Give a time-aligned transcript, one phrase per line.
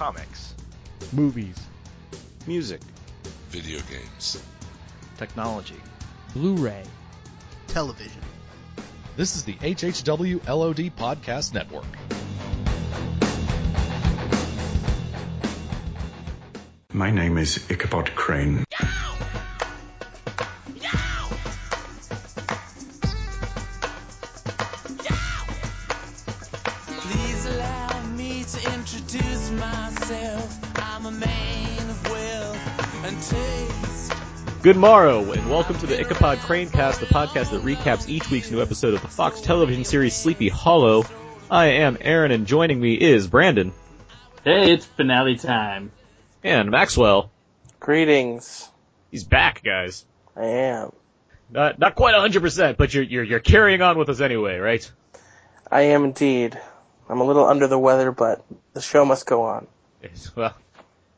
[0.00, 0.54] comics,
[1.12, 1.56] movies,
[2.46, 2.80] music,
[3.50, 4.42] video games,
[5.18, 5.76] technology,
[6.32, 6.84] Blu-ray,
[7.66, 8.22] television.
[9.18, 11.84] This is the HHW LOD Podcast Network.
[16.94, 18.64] My name is Ichabod Crane.
[34.62, 38.60] Good morrow, and welcome to the Ichabod Cranecast, the podcast that recaps each week's new
[38.60, 41.06] episode of the Fox television series Sleepy Hollow.
[41.50, 43.72] I am Aaron, and joining me is Brandon.
[44.44, 45.92] Hey, it's finale time.
[46.44, 47.30] And Maxwell.
[47.78, 48.68] Greetings.
[49.10, 50.04] He's back, guys.
[50.36, 50.92] I am.
[51.48, 54.92] Not not quite hundred percent, but you're you're you're carrying on with us anyway, right?
[55.70, 56.60] I am indeed.
[57.08, 59.68] I'm a little under the weather, but the show must go on.
[60.02, 60.54] Yes, well,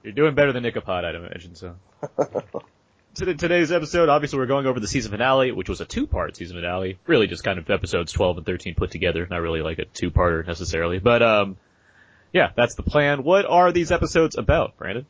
[0.04, 1.56] you're doing better than Ichabod, I'd imagine.
[1.56, 1.74] So.
[3.14, 6.56] Today- Today's episode, obviously, we're going over the season finale, which was a two-part season
[6.56, 6.98] finale.
[7.06, 9.26] Really, just kind of episodes 12 and 13 put together.
[9.30, 11.56] Not really like a two-parter necessarily, but um,
[12.32, 13.22] yeah, that's the plan.
[13.22, 15.04] What are these episodes about, Brandon?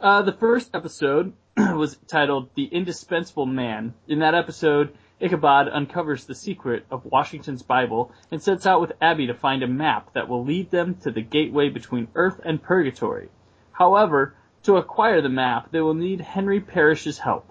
[0.00, 3.94] Uh, the first episode was titled The Indispensable Man.
[4.08, 9.28] In that episode, Ichabod uncovers the secret of Washington's Bible and sets out with Abby
[9.28, 13.28] to find a map that will lead them to the gateway between Earth and Purgatory.
[13.70, 17.50] However, to acquire the map, they will need Henry Parrish's help.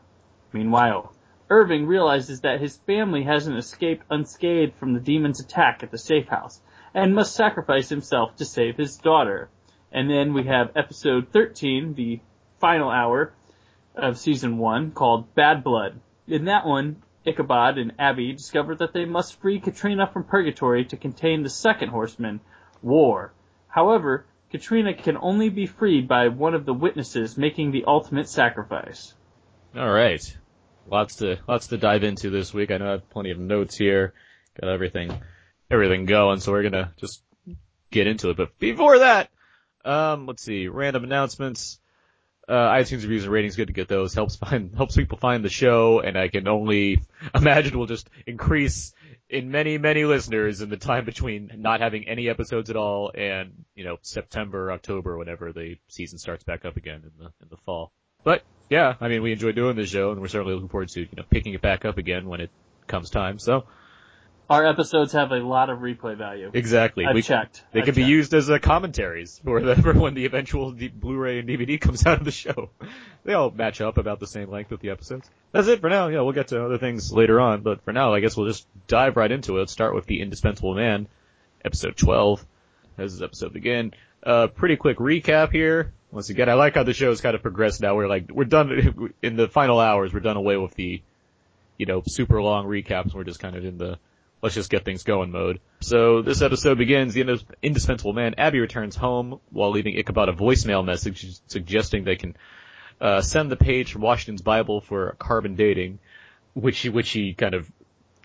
[0.54, 1.14] Meanwhile,
[1.50, 6.28] Irving realizes that his family hasn't escaped unscathed from the demon's attack at the safe
[6.28, 6.62] house
[6.94, 9.50] and must sacrifice himself to save his daughter.
[9.92, 12.20] And then we have episode 13, the
[12.60, 13.34] final hour
[13.96, 16.00] of season 1, called Bad Blood.
[16.28, 20.98] In that one, Ichabod and Abby discover that they must free Katrina from purgatory to
[20.98, 22.40] contain the second horseman,
[22.84, 23.34] War.
[23.68, 29.14] However, Katrina can only be freed by one of the witnesses making the ultimate sacrifice.
[29.76, 30.22] All right,
[30.90, 32.72] lots to lots to dive into this week.
[32.72, 34.14] I know I have plenty of notes here,
[34.60, 35.12] got everything
[35.70, 37.22] everything going, so we're gonna just
[37.92, 38.38] get into it.
[38.38, 39.30] But before that,
[39.86, 41.80] um, let's see, random announcements.
[42.50, 44.16] Uh, iTunes reviews and ratings, good to get those.
[44.16, 47.04] Helps find helps people find the show, and I can only
[47.36, 48.92] imagine will just increase
[49.30, 53.66] in many many listeners in the time between not having any episodes at all and
[53.76, 57.58] you know September, October, whenever the season starts back up again in the in the
[57.58, 57.92] fall.
[58.24, 61.02] But yeah, I mean we enjoy doing this show, and we're certainly looking forward to
[61.02, 62.50] you know picking it back up again when it
[62.88, 63.38] comes time.
[63.38, 63.66] So
[64.50, 66.50] Our episodes have a lot of replay value.
[66.54, 67.64] exactly, I've we, checked.
[67.72, 70.88] they I've can be used as uh, commentaries for the for when the eventual D-
[70.88, 72.72] Blu-ray and DVD comes out of the show.
[73.24, 75.30] They all match up about the same length with the episodes.
[75.52, 76.08] That's it for now.
[76.08, 78.66] Yeah, we'll get to other things later on, but for now, I guess we'll just
[78.88, 79.60] dive right into it.
[79.60, 81.08] Let's start with the Indispensable Man,
[81.64, 82.44] episode 12.
[82.98, 83.94] As this episode begin,
[84.24, 85.94] uh, pretty quick recap here.
[86.12, 87.96] Once again, I like how the show's kind of progressed now.
[87.96, 90.12] We're like, we're done in the final hours.
[90.12, 91.02] We're done away with the,
[91.78, 93.14] you know, super long recaps.
[93.14, 94.00] We're just kind of in the
[94.42, 95.60] let's just get things going mode.
[95.82, 100.34] So this episode begins, the indis- indispensable man, Abby returns home while leaving Ichabod a
[100.34, 102.36] voicemail message suggesting they can
[103.02, 106.00] uh, send the page from Washington's Bible for carbon dating,
[106.54, 107.70] which he, which he kind of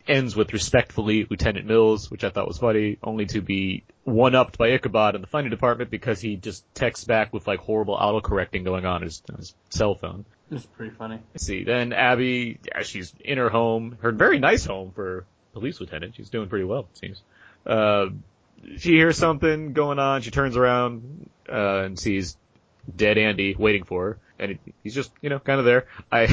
[0.06, 4.68] ends with respectfully Lieutenant Mills, which I thought was funny, only to be one-upped by
[4.68, 8.84] Ichabod in the funny department because he just texts back with like horrible autocorrecting going
[8.84, 10.26] on his, on his cell phone.
[10.50, 11.20] It's pretty funny.
[11.32, 11.64] Let's see.
[11.64, 15.24] Then Abby, yeah, she's in her home, her very nice home for
[15.54, 16.14] police lieutenant.
[16.16, 17.22] She's doing pretty well, it seems.
[17.66, 18.06] Uh,
[18.78, 20.22] she hears something going on.
[20.22, 22.36] She turns around uh, and sees
[22.94, 25.86] dead Andy waiting for her, and it, he's just, you know, kind of there.
[26.10, 26.28] I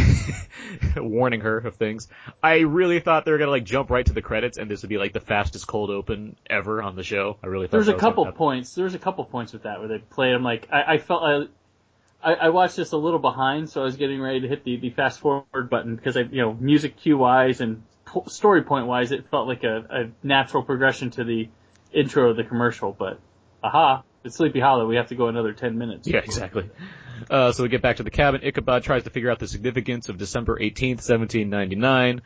[0.98, 2.08] warning her of things.
[2.42, 4.90] I really thought they were gonna like jump right to the credits, and this would
[4.90, 7.38] be like the fastest cold open ever on the show.
[7.44, 8.76] I really thought There's that a couple points.
[8.76, 10.34] There's a couple points with that where they played.
[10.34, 13.86] I'm like, I, I felt I, I, I watched this a little behind, so I
[13.86, 16.98] was getting ready to hit the, the fast forward button because I, you know, music
[16.98, 17.84] cue wise and
[18.28, 21.50] story point wise, it felt like a, a natural progression to the
[21.92, 22.92] intro of the commercial.
[22.92, 23.20] But
[23.64, 24.88] aha, it's Sleepy Hollow.
[24.88, 26.08] We have to go another ten minutes.
[26.08, 26.70] Yeah, exactly.
[27.30, 28.42] Uh, so we get back to the cabin.
[28.44, 32.22] Ichabod tries to figure out the significance of December 18th, 1799.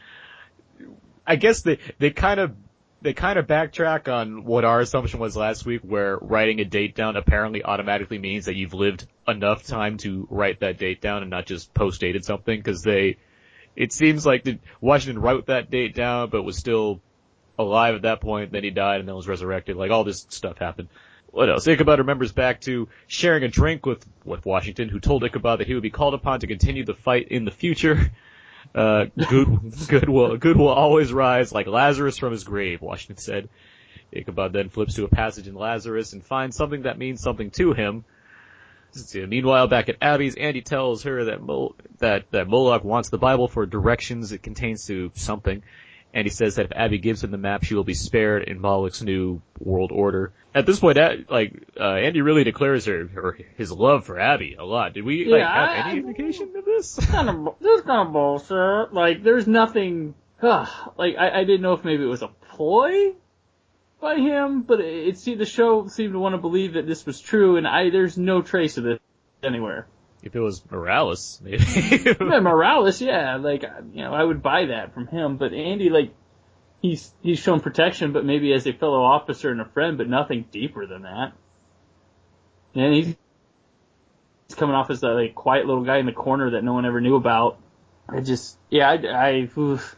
[1.27, 2.55] I guess they, they kind of,
[3.01, 6.95] they kind of backtrack on what our assumption was last week where writing a date
[6.95, 11.29] down apparently automatically means that you've lived enough time to write that date down and
[11.29, 13.17] not just post-dated something because they,
[13.75, 17.01] it seems like the, Washington wrote that date down but was still
[17.57, 19.75] alive at that point, then he died and then was resurrected.
[19.75, 20.89] Like all this stuff happened.
[21.31, 21.67] What else?
[21.67, 25.73] Ichabod remembers back to sharing a drink with, with Washington, who told Ichabod that he
[25.73, 28.11] would be called upon to continue the fight in the future.
[28.73, 33.49] Uh, good, good will, good will always rise like Lazarus from his grave, Washington said.
[34.11, 37.73] Ichabod then flips to a passage in Lazarus and finds something that means something to
[37.73, 38.05] him.
[39.15, 43.47] Meanwhile, back at Abby's, Andy tells her that Mol- that that Moloch wants the Bible
[43.47, 45.63] for directions it contains to something,
[46.13, 48.59] and he says that if Abby gives him the map, she will be spared in
[48.61, 50.31] Moloch's new world order.
[50.53, 50.97] At this point,
[51.29, 54.93] like uh, Andy really declares her, her his love for Abby a lot.
[54.93, 56.95] Did we like Yeah, have I- any I- indication of this?
[57.11, 58.93] kind of this is kind of bullshit.
[58.93, 60.15] Like, there's nothing.
[60.41, 63.13] like, I, I didn't know if maybe it was a ploy
[64.05, 67.05] by him, but it, it see the show seemed to want to believe that this
[67.05, 68.99] was true, and I there's no trace of this
[69.41, 69.87] anywhere.
[70.21, 71.63] if it was Morales, maybe.
[71.65, 73.63] Yeah, Morales, yeah, like
[73.93, 75.37] you know, I would buy that from him.
[75.37, 76.13] But Andy, like,
[76.81, 80.45] he's he's shown protection, but maybe as a fellow officer and a friend, but nothing
[80.51, 81.33] deeper than that.
[82.75, 83.15] And he's
[84.47, 86.85] he's coming off as a like quiet little guy in the corner that no one
[86.85, 87.59] ever knew about.
[88.07, 89.95] I just, yeah, I, I, oof.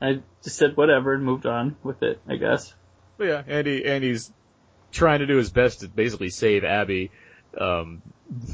[0.00, 2.74] I just said whatever and moved on with it, I guess.
[3.16, 4.30] But yeah, Andy Andy's
[4.92, 7.10] trying to do his best to basically save Abby
[7.58, 8.02] um,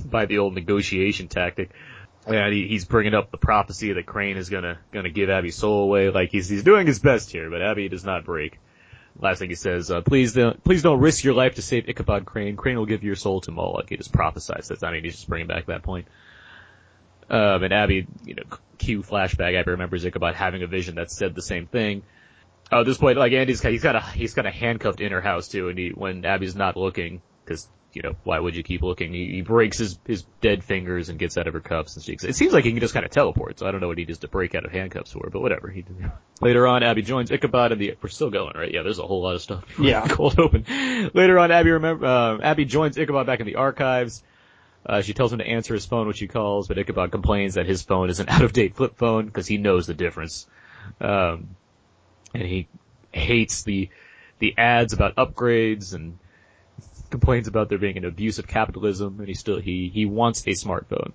[0.05, 1.71] by the old negotiation tactic.
[2.25, 5.83] And he, he's bringing up the prophecy that Crane is gonna gonna give Abby's soul
[5.83, 6.11] away.
[6.11, 8.61] Like he's he's doing his best here, but Abby does not break.
[9.19, 12.25] Last thing he says, uh, please don't please don't risk your life to save Ichabod
[12.25, 12.57] Crane.
[12.57, 13.89] Crane will give your soul to Moloch.
[13.89, 14.85] He just prophesies that.
[14.85, 16.07] I mean, he's just bringing back that point.
[17.33, 18.43] Um, and Abby, you know,
[18.77, 19.55] cue flashback.
[19.59, 22.03] Abby remembers Ichabod having a vision that said the same thing.
[22.71, 25.21] Uh, at this point, like Andy's, he's got a he's got a handcuffed in her
[25.23, 28.83] house too, and he when Abby's not looking, because you know why would you keep
[28.83, 29.13] looking?
[29.13, 32.13] He, he breaks his his dead fingers and gets out of her cuffs, and she.
[32.13, 34.05] It seems like he can just kind of teleport, so I don't know what he
[34.05, 35.69] does to break out of handcuffs for, but whatever.
[35.69, 35.85] He.
[36.41, 38.73] Later on, Abby joins Ichabod, and the we're still going, right?
[38.73, 39.65] Yeah, there's a whole lot of stuff.
[39.79, 40.07] Yeah.
[40.09, 40.65] cold open.
[41.15, 44.23] Later on, Abby remember uh, Abby joins Ichabod back in the archives.
[44.85, 47.67] Uh, she tells him to answer his phone, which he calls, but Ichabod complains that
[47.67, 50.47] his phone is an out-of-date flip phone because he knows the difference.
[51.01, 51.57] Um,
[52.35, 52.69] and he
[53.13, 53.91] hates the
[54.39, 56.19] the ads about upgrades and
[57.11, 60.51] complains about there being an abuse of capitalism, and he still he he wants a
[60.51, 61.13] smartphone,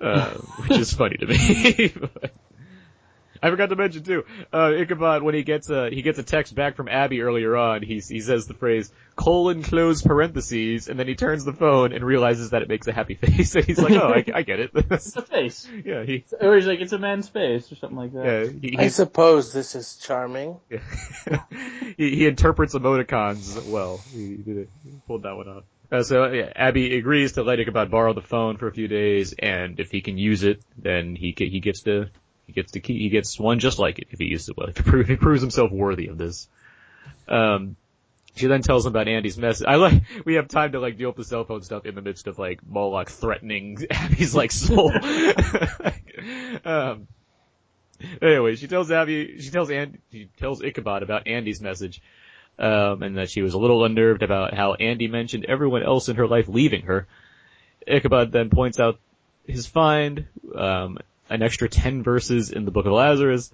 [0.00, 0.30] uh,
[0.66, 1.94] which is funny to me.
[3.42, 6.54] I forgot to mention too, uh, Ichabod when he gets a he gets a text
[6.54, 11.08] back from Abby earlier on, he he says the phrase colon close parentheses, and then
[11.08, 13.92] he turns the phone and realizes that it makes a happy face, and he's like,
[13.92, 14.70] oh, I, I get it.
[14.90, 15.68] It's a face.
[15.84, 18.24] yeah, he Or he's like, it's a man's face or something like that.
[18.24, 20.56] yeah he, I he's- suppose this is charming.
[21.96, 24.00] he, he interprets emoticons well.
[24.12, 24.70] He, did it.
[24.84, 25.64] He pulled that one off.
[25.90, 29.32] Uh, so yeah, Abby agrees to let Ichabod borrow the phone for a few days,
[29.38, 32.08] and if he can use it, then he he gets to
[32.48, 32.98] he gets the key.
[32.98, 34.68] He gets one just like it if he uses it well.
[34.68, 36.48] If he, pro- if he proves himself worthy of this.
[37.28, 37.76] Um,
[38.34, 39.66] she then tells him about Andy's message.
[39.68, 42.02] I like we have time to like deal with the cell phone stuff in the
[42.02, 44.90] midst of like Moloch threatening Abby's like soul.
[46.64, 47.06] um,
[48.22, 52.00] anyway, she tells Abby, she tells Andy, she tells Ichabod about Andy's message,
[52.58, 56.16] um, and that she was a little unnerved about how Andy mentioned everyone else in
[56.16, 57.06] her life leaving her.
[57.86, 58.98] Ichabod then points out
[59.46, 60.98] his find, um,
[61.30, 63.50] an extra 10 verses in the Book of Lazarus.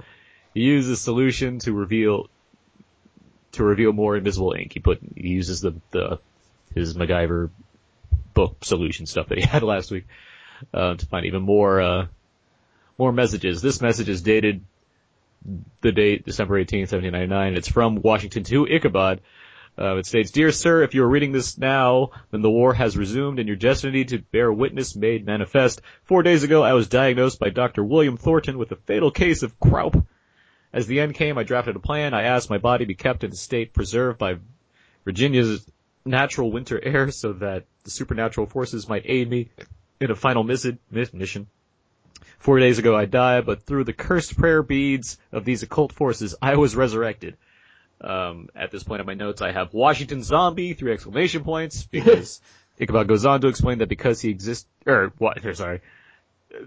[0.54, 2.28] He uses solution to reveal,
[3.52, 4.72] to reveal more invisible ink.
[4.72, 6.20] He put, he uses the, the,
[6.74, 7.50] his MacGyver
[8.32, 10.04] book solution stuff that he had last week,
[10.72, 12.06] uh, to find even more, uh,
[12.98, 13.62] more messages.
[13.62, 14.64] This message is dated
[15.80, 17.56] the date December 18, 1799.
[17.56, 19.20] It's from Washington to Ichabod.
[19.76, 22.96] Uh, it states, Dear sir, if you are reading this now, then the war has
[22.96, 25.80] resumed and your destiny to bear witness made manifest.
[26.04, 27.82] Four days ago, I was diagnosed by Dr.
[27.82, 30.06] William Thornton with a fatal case of croup.
[30.72, 32.14] As the end came, I drafted a plan.
[32.14, 34.36] I asked my body be kept in a state preserved by
[35.04, 35.68] Virginia's
[36.04, 39.50] natural winter air so that the supernatural forces might aid me
[40.00, 41.48] in a final miss- miss- mission.
[42.38, 46.34] Four days ago I died, but through the cursed prayer beads of these occult forces,
[46.42, 47.36] I was resurrected.
[48.00, 52.40] Um, at this point in my notes, I have Washington zombie, three exclamation points, because
[52.78, 55.80] Ichabod goes on to explain that because he exists, or what, or sorry,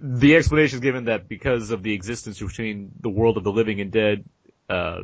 [0.01, 3.81] the explanation is given that because of the existence between the world of the living
[3.81, 4.25] and dead,
[4.69, 5.01] uh,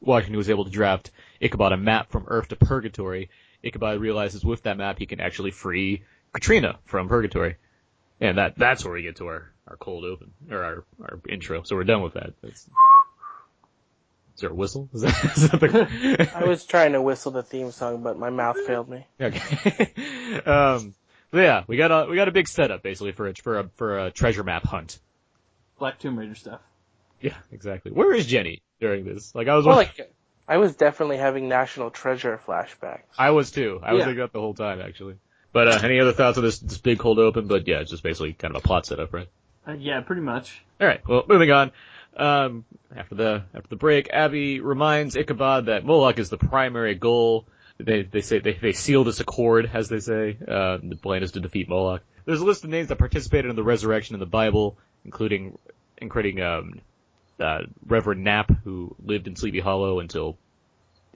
[0.00, 3.30] Washington was able to draft Ichabod a map from Earth to Purgatory.
[3.62, 6.02] Ichabod realizes with that map he can actually free
[6.32, 7.56] Katrina from Purgatory.
[8.20, 11.62] And that, that's where we get to our, our cold open, or our, our intro.
[11.64, 12.34] So we're done with that.
[12.42, 12.68] That's,
[14.42, 14.88] there a whistle?
[14.92, 18.30] Is that, is that the, I was trying to whistle the theme song, but my
[18.30, 19.06] mouth failed me.
[19.20, 20.42] Okay.
[20.46, 20.94] um,
[21.32, 23.98] yeah, we got a, we got a big setup basically for a, for a, for
[24.06, 24.98] a treasure map hunt.
[25.78, 26.60] Black Tomb Raider stuff.
[27.20, 27.90] Yeah, exactly.
[27.92, 29.34] Where is Jenny during this?
[29.34, 30.12] Like I was, Well, wondering- like,
[30.48, 33.02] I was definitely having National Treasure flashbacks.
[33.16, 33.80] I was too.
[33.82, 34.04] I was Yeah.
[34.06, 35.14] thinking that the whole time actually.
[35.52, 37.46] But, uh, any other thoughts on this, this big cold open?
[37.46, 39.28] But yeah, it's just basically kind of a plot setup, right?
[39.66, 40.62] Uh, yeah, pretty much.
[40.80, 41.70] Alright, well, moving on.
[42.16, 42.64] Um,
[42.94, 47.46] after the, after the break, Abby reminds Ichabod that Moloch is the primary goal.
[47.78, 50.36] They they say they they seal this accord, as they say.
[50.46, 52.02] Uh, the plan is to defeat Moloch.
[52.24, 55.58] There's a list of names that participated in the resurrection in the Bible, including
[55.98, 56.80] including um,
[57.40, 60.36] uh, Reverend Knapp, who lived in Sleepy Hollow until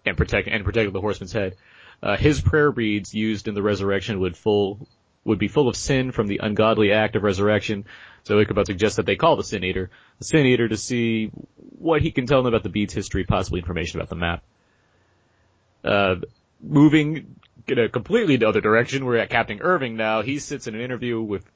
[0.04, 1.56] and protect and protected the horseman's head.
[2.02, 4.86] Uh, his prayer beads used in the resurrection would full
[5.24, 7.84] would be full of sin from the ungodly act of resurrection.
[8.26, 11.30] So Ichabod suggests that they call the Sin Eater, the Sin Eater, to see
[11.78, 14.42] what he can tell them about the bead's history, possibly information about the map.
[15.84, 16.16] Uh,
[16.60, 17.36] moving
[17.68, 20.22] in a completely other direction, we're at Captain Irving now.
[20.22, 21.48] He sits in an interview with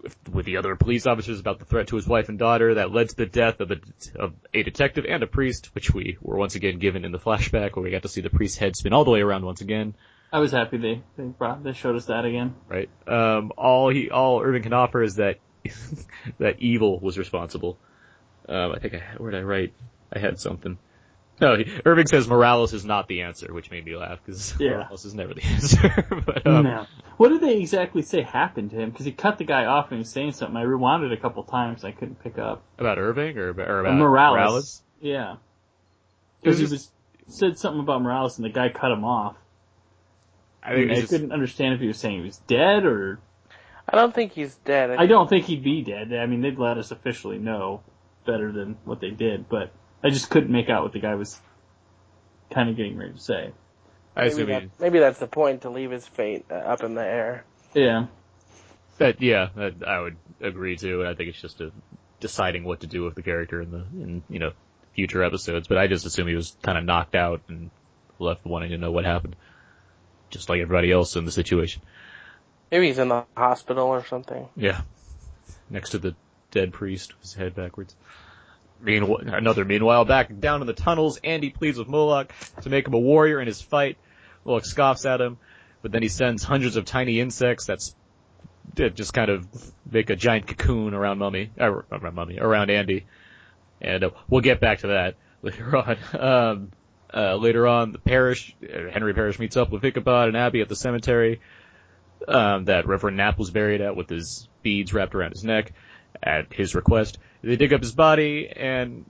[0.00, 2.90] with, with the other police officers about the threat to his wife and daughter that
[2.90, 3.76] led to the death of a,
[4.18, 7.76] of a detective and a priest, which we were once again given in the flashback
[7.76, 9.94] where we got to see the priest's head spin all the way around once again.
[10.32, 12.54] I was happy they they brought they showed us that again.
[12.66, 12.88] Right.
[13.06, 15.38] Um, all he all Irving can offer is that
[16.38, 17.78] that evil was responsible.
[18.48, 19.72] Um, I think I where did I write?
[20.12, 20.78] I had something.
[21.40, 24.70] No, he, Irving says Morales is not the answer, which made me laugh because Yeah.
[24.70, 26.22] Morales is never the answer.
[26.26, 26.86] but um, no.
[27.18, 28.90] What did they exactly say happened to him?
[28.90, 30.56] Because he cut the guy off and he was saying something.
[30.56, 31.84] I rewound it a couple times.
[31.84, 32.62] I couldn't pick up.
[32.78, 34.34] about Irving or, or about Morales.
[34.34, 34.82] Morales?
[35.00, 35.36] Yeah.
[36.40, 36.90] Because he was
[37.28, 39.36] said something about Morales and the guy cut him off.
[40.62, 43.20] I think I it's just, couldn't understand if he was saying he was dead or
[43.88, 44.90] I don't think he's dead.
[44.90, 46.12] I don't think he'd be dead.
[46.12, 47.82] I mean, they'd let us officially know
[48.26, 51.40] better than what they did, but I just couldn't make out what the guy was
[52.52, 53.52] kind of getting ready to say.
[54.16, 56.94] I maybe, assume that, maybe that's the point to leave his fate uh, up in
[56.94, 57.44] the air.
[57.74, 58.06] Yeah.
[58.98, 61.06] that yeah, that I would agree to.
[61.06, 61.70] I think it's just a,
[62.18, 64.52] deciding what to do with the character in the in you know
[64.94, 65.68] future episodes.
[65.68, 67.70] But I just assume he was kind of knocked out and
[68.18, 69.36] left wanting to know what happened,
[70.30, 71.82] just like everybody else in the situation.
[72.70, 74.48] Maybe he's in the hospital or something.
[74.56, 74.80] Yeah,
[75.70, 76.14] next to the
[76.50, 77.94] dead priest with his head backwards.
[78.80, 82.32] Meanwhile, another meanwhile, back down in the tunnels, Andy pleads with Moloch
[82.62, 83.96] to make him a warrior in his fight.
[84.44, 85.38] Moloch scoffs at him,
[85.82, 89.46] but then he sends hundreds of tiny insects that just kind of
[89.90, 93.06] make a giant cocoon around Mummy, uh, around Mummy, around Andy.
[93.80, 95.96] And uh, we'll get back to that later on.
[96.20, 96.72] Um,
[97.14, 100.68] uh, later on, the parish, uh, Henry Parrish meets up with Ichabod and Abby at
[100.68, 101.40] the cemetery
[102.28, 105.72] um, that Reverend Knapp was buried at with his beads wrapped around his neck
[106.22, 107.18] at his request.
[107.42, 109.04] They dig up his body and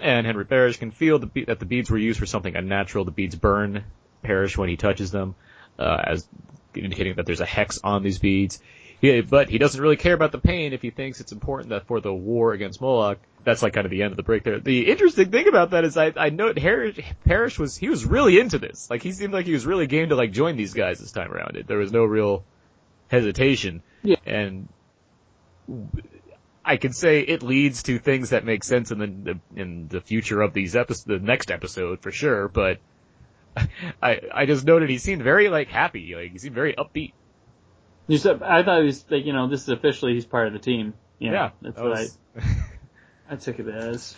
[0.00, 3.04] and Henry Parrish can feel the that the beads were used for something unnatural.
[3.04, 3.84] The beads burn
[4.22, 5.34] Parrish when he touches them,
[5.78, 6.28] uh, as
[6.74, 8.60] indicating that there's a hex on these beads.
[9.00, 11.86] He, but he doesn't really care about the pain if he thinks it's important that
[11.86, 13.18] for the war against Moloch.
[13.44, 14.58] That's like kind of the end of the break there.
[14.58, 18.38] The interesting thing about that is I, I note Harris, Parrish was, he was really
[18.38, 18.90] into this.
[18.90, 21.32] Like he seemed like he was really game to like join these guys this time
[21.32, 21.56] around.
[21.56, 22.44] It there was no real
[23.08, 23.82] hesitation.
[24.02, 24.16] Yeah.
[24.26, 24.68] And
[26.64, 30.42] I can say it leads to things that make sense in the, in the future
[30.42, 32.78] of these episodes, the next episode for sure, but
[34.02, 37.12] I, I just noted he seemed very like happy, like he seemed very upbeat.
[38.08, 40.52] You said, I thought he was like, you know, this is officially he's part of
[40.54, 40.94] the team.
[41.18, 41.50] You know, Yeah.
[41.62, 42.42] That's that what was- I,
[43.30, 44.16] I took it as.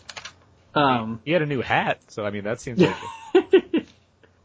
[0.75, 2.95] Um, he had a new hat, so I mean that seems like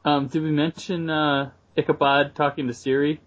[0.06, 3.20] um, did we mention, uh, Ichabod talking to Siri?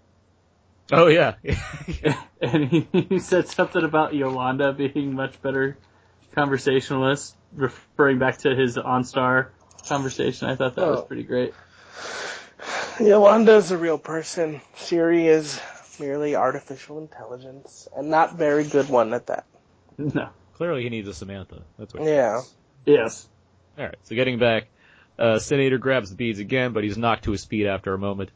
[0.90, 1.34] Oh yeah.
[2.42, 5.76] and he, he said something about Yolanda being much better
[6.34, 9.48] conversationalist, referring back to his OnStar
[9.86, 10.48] conversation.
[10.48, 11.02] I thought that was Oh.
[11.02, 11.54] pretty great.
[13.00, 14.60] Yolanda's a real person.
[14.76, 15.60] Siri is
[16.00, 19.46] merely artificial intelligence, and not very good one at that.
[19.96, 20.30] No.
[20.54, 21.62] Clearly he needs a Samantha.
[21.78, 22.04] That's what.
[22.04, 22.42] Yeah.
[22.84, 23.28] Yes.
[23.76, 23.96] All right.
[24.04, 24.68] So getting back,
[25.18, 27.98] uh, Sin Eater grabs the beads again, but he's knocked to his feet after a
[27.98, 28.30] moment.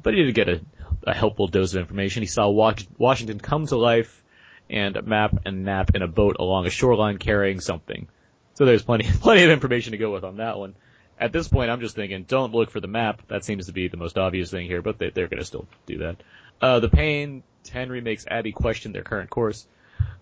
[0.00, 0.60] But he did get a,
[1.06, 2.22] a helpful dose of information.
[2.22, 4.22] He saw Washington come to life
[4.70, 8.08] and map and Knapp in a boat along a shoreline carrying something.
[8.54, 10.74] So there's plenty, plenty of information to go with on that one.
[11.18, 13.22] At this point, I'm just thinking, don't look for the map.
[13.28, 15.68] That seems to be the most obvious thing here, but they, they're going to still
[15.86, 16.16] do that.
[16.62, 19.66] Uh, the pain, Henry makes Abby question their current course.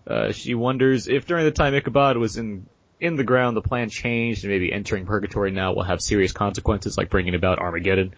[0.07, 2.65] Uh, she wonders if during the time Ichabod was in
[2.99, 6.97] in the ground, the plan changed, and maybe entering purgatory now will have serious consequences,
[6.97, 8.13] like bringing about Armageddon.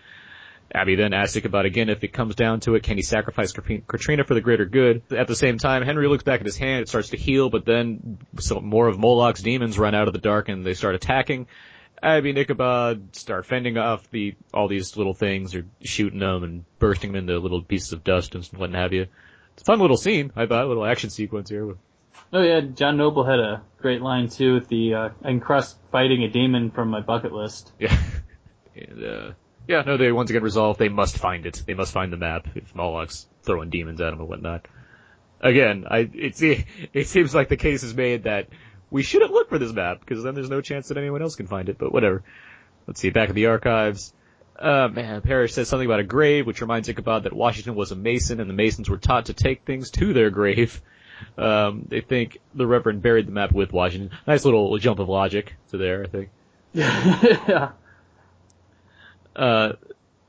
[0.74, 4.24] Abby then asks Ichabod again if it comes down to it, can he sacrifice Katrina-
[4.24, 5.04] for the greater good?
[5.16, 7.66] At the same time, Henry looks back at his hand, it starts to heal, but
[7.66, 8.18] then
[8.62, 11.48] more of Moloch's demons run out of the dark and they start attacking.
[12.04, 16.66] Abby and Ichabod start fending off the all these little things, or shooting them and
[16.78, 19.08] bursting them into little pieces of dust and what have you.
[19.54, 21.76] It's a fun little scene, I thought, a little action sequence here.
[22.34, 26.24] Oh yeah, John Noble had a great line too with the, uh, I cross fighting
[26.24, 27.72] a demon from my bucket list.
[27.80, 27.98] Yeah.
[28.76, 29.32] And, uh,
[29.68, 31.62] yeah, no, they once again resolve they must find it.
[31.68, 34.68] They must find the map if Moloch's throwing demons at them and whatnot.
[35.40, 38.48] Again, I, it's, it seems like the case is made that
[38.94, 41.48] we shouldn't look for this map because then there's no chance that anyone else can
[41.48, 42.24] find it, but whatever.
[42.86, 44.14] Let's see, back in the archives.
[44.58, 47.96] Uh, man, Parrish says something about a grave, which reminds Ichabod that Washington was a
[47.96, 50.80] Mason and the Masons were taught to take things to their grave.
[51.40, 54.16] Um, they think the Reverend buried the map with Washington.
[54.28, 56.30] Nice little jump of logic to there, I think.
[56.74, 57.72] yeah.
[59.36, 59.74] Uh,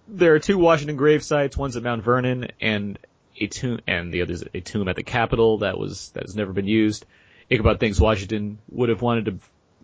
[0.08, 1.54] there are two Washington grave sites.
[1.54, 2.98] One's at Mount Vernon and
[3.38, 6.52] a tomb, and the other's a tomb at the Capitol that was that has never
[6.52, 7.04] been used.
[7.50, 9.38] Ichabod thinks Washington would have wanted to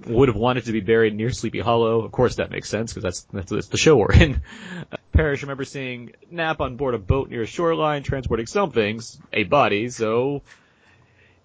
[0.07, 2.03] would have wanted to be buried near Sleepy Hollow.
[2.03, 4.43] Of course, that makes sense because that's, that's that's the show we're in.
[5.13, 9.45] Parrish remembers seeing Knapp on board a boat near a shoreline transporting some things, a
[9.45, 9.91] body.
[9.91, 10.43] So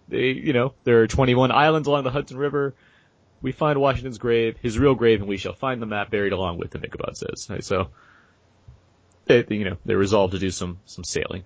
[0.07, 2.75] they, you know, there are 21 islands along the Hudson River.
[3.41, 6.57] We find Washington's grave, his real grave, and we shall find the map buried along
[6.57, 6.83] with him.
[6.83, 7.49] Ichabod says.
[7.65, 7.89] So
[9.25, 11.43] they, you know, they resolve to do some some sailing,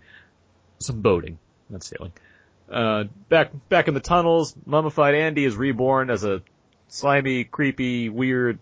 [0.79, 2.11] some boating, not sailing.
[2.71, 6.41] Uh, back back in the tunnels, mummified Andy is reborn as a
[6.87, 8.59] slimy, creepy, weird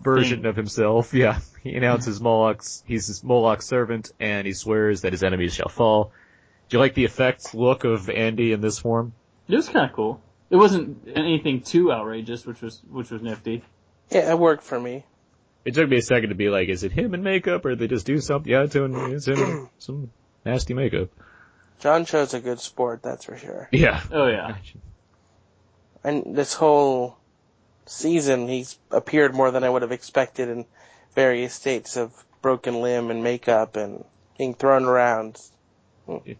[0.00, 0.46] version Thing.
[0.46, 1.12] of himself.
[1.14, 5.68] Yeah, he announces Moloch's he's his Moloch's servant, and he swears that his enemies shall
[5.68, 6.12] fall.
[6.68, 9.12] Do you like the effects look of Andy in this form?
[9.48, 10.20] It was kind of cool.
[10.50, 13.62] It wasn't anything too outrageous, which was which was nifty.
[14.10, 15.04] Yeah, it worked for me.
[15.64, 17.78] It took me a second to be like, is it him in makeup, or did
[17.78, 18.52] they just do something?
[18.52, 20.10] Yeah, it's him, it's him some
[20.44, 21.08] nasty makeup.
[21.80, 23.68] John Cho's a good sport, that's for sure.
[23.72, 24.02] Yeah.
[24.10, 24.56] Oh yeah.
[26.02, 27.16] And this whole
[27.86, 30.66] season, he's appeared more than I would have expected in
[31.14, 32.12] various states of
[32.42, 34.04] broken limb and makeup and
[34.38, 35.40] being thrown around.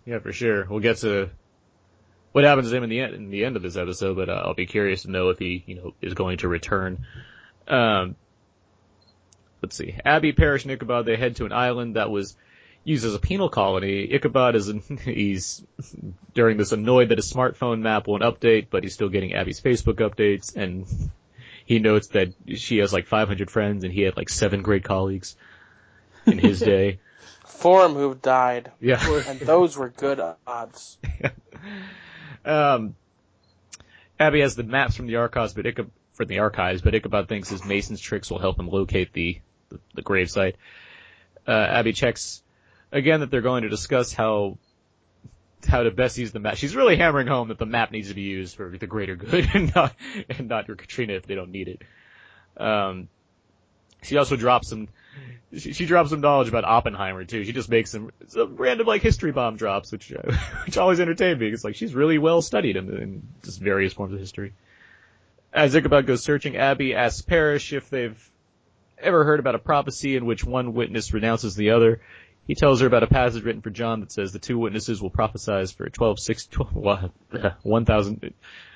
[0.05, 0.67] Yeah, for sure.
[0.69, 1.31] We'll get to
[2.33, 4.43] what happens to him in the end in the end of this episode, but uh,
[4.45, 7.07] I'll be curious to know if he, you know, is going to return.
[7.69, 8.17] Um,
[9.63, 9.95] let's see.
[10.05, 12.37] Abby, Parrish, and Ichabod they head to an island that was
[12.85, 14.13] used as a penal colony.
[14.13, 14.73] Ichabod is
[15.05, 15.63] he's
[16.35, 19.97] during this annoyed that his smartphone map won't update, but he's still getting Abby's Facebook
[19.97, 20.87] updates, and
[21.65, 25.35] he notes that she has like 500 friends and he had like seven great colleagues
[26.27, 27.01] in his day.
[27.47, 29.03] Four of who've died, Yeah.
[29.29, 30.99] and those were good odds.
[32.45, 32.95] Um,
[34.21, 37.49] Abby has the maps from the archives, but Ichabod, for the archives, but Ichabod thinks
[37.49, 40.55] his Mason's tricks will help him locate the, the, the gravesite.
[41.47, 42.43] Uh, Abby checks
[42.93, 44.59] again that they're going to discuss how,
[45.67, 46.57] how to best use the map.
[46.57, 49.49] She's really hammering home that the map needs to be used for the greater good
[49.55, 49.95] and not,
[50.29, 51.83] and not for Katrina if they don't need it.
[52.57, 53.09] Um,
[54.03, 54.89] she also drops some,
[55.57, 57.45] she, she drops some knowledge about Oppenheimer too.
[57.45, 61.39] She just makes some, some random like history bomb drops, which uh, which always entertain
[61.39, 61.49] me.
[61.49, 64.53] It's like she's really well studied in, in just various forms of history.
[65.53, 68.31] As Ichabod goes searching, Abby asks Parrish if they've
[68.99, 72.01] ever heard about a prophecy in which one witness renounces the other.
[72.47, 75.11] He tells her about a passage written for John that says the two witnesses will
[75.11, 77.13] prophesize for 12, 6, 12, well,
[77.63, 78.35] 1,000,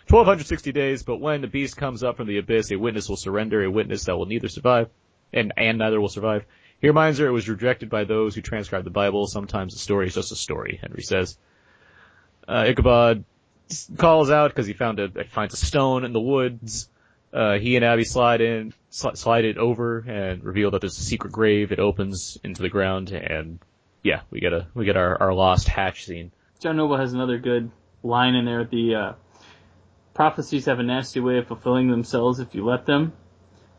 [0.09, 3.63] 1260 days, but when the beast comes up from the abyss, a witness will surrender,
[3.63, 4.89] a witness that will neither survive,
[5.33, 6.47] and, and neither will survive.
[6.81, 9.27] He reminds her it was rejected by those who transcribe the Bible.
[9.27, 11.37] Sometimes the story is just a story, Henry says.
[12.47, 13.25] Uh, Ichabod
[13.99, 16.89] calls out because he found a, finds a stone in the woods.
[17.33, 21.03] Uh, he and Abby slide in, sli- slide it over and reveal that there's a
[21.03, 21.73] secret grave.
[21.73, 23.59] It opens into the ground and
[24.03, 26.33] yeah, we get a, we get our, our lost hatch scene.
[26.61, 27.71] John Noble has another good
[28.03, 28.65] line in there.
[28.65, 29.13] The uh,
[30.15, 33.13] prophecies have a nasty way of fulfilling themselves if you let them.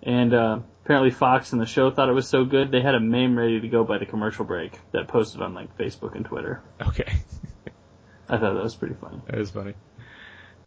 [0.03, 2.99] And uh, apparently Fox and the show thought it was so good they had a
[2.99, 6.61] meme ready to go by the commercial break that posted on like Facebook and Twitter.
[6.81, 7.11] Okay.
[8.29, 9.19] I thought that was pretty funny.
[9.25, 9.73] That is funny.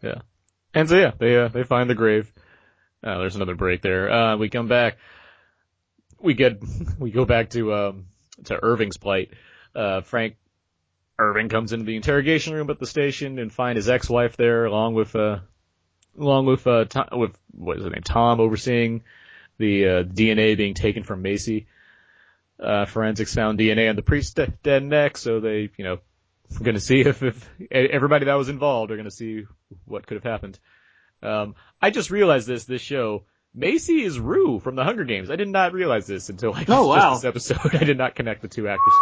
[0.03, 0.23] Yeah.
[0.75, 2.33] And so yeah, they, uh, they find the grave.
[3.05, 4.11] Uh, there's another break there.
[4.11, 4.99] Uh, we come back.
[6.21, 6.63] We get,
[6.99, 8.07] we go back to, um,
[8.45, 9.31] to Irving's plight.
[9.75, 10.37] Uh, Frank
[11.19, 14.95] Irving comes into the interrogation room at the station and find his ex-wife there along
[14.95, 15.41] with, uh,
[16.19, 19.03] along with, uh, Tom, with, what is his name, Tom overseeing
[19.59, 21.67] the, uh, DNA being taken from Macy.
[22.61, 25.99] Uh, forensics found DNA on the priest's de- dead neck, so they, you know,
[26.61, 29.45] going to see if, if everybody that was involved are going to see
[29.85, 30.59] what could have happened.
[31.23, 35.31] Um, I just realized this, this show, Macy is Rue from the Hunger Games.
[35.31, 37.15] I did not realize this until like Oh, wow.
[37.15, 37.59] this episode.
[37.75, 38.95] I did not connect the two actors.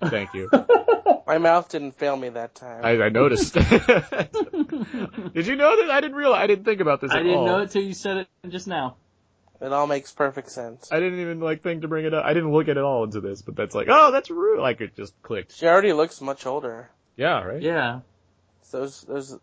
[0.00, 0.48] Thank you.
[1.26, 2.84] My mouth didn't fail me that time.
[2.84, 3.52] I, I noticed.
[3.54, 3.64] did
[5.46, 5.88] you know that?
[5.90, 6.40] I didn't realize.
[6.42, 7.46] I didn't think about this I at didn't all.
[7.46, 8.96] know it till you said it just now.
[9.60, 10.88] It all makes perfect sense.
[10.92, 12.24] I didn't even like think to bring it up.
[12.24, 14.60] I didn't look at it all into this, but that's like, oh, that's Rue.
[14.60, 15.52] Like it just clicked.
[15.56, 16.88] She already looks much older.
[17.16, 17.60] Yeah, right.
[17.60, 18.00] Yeah.
[18.70, 19.36] Those those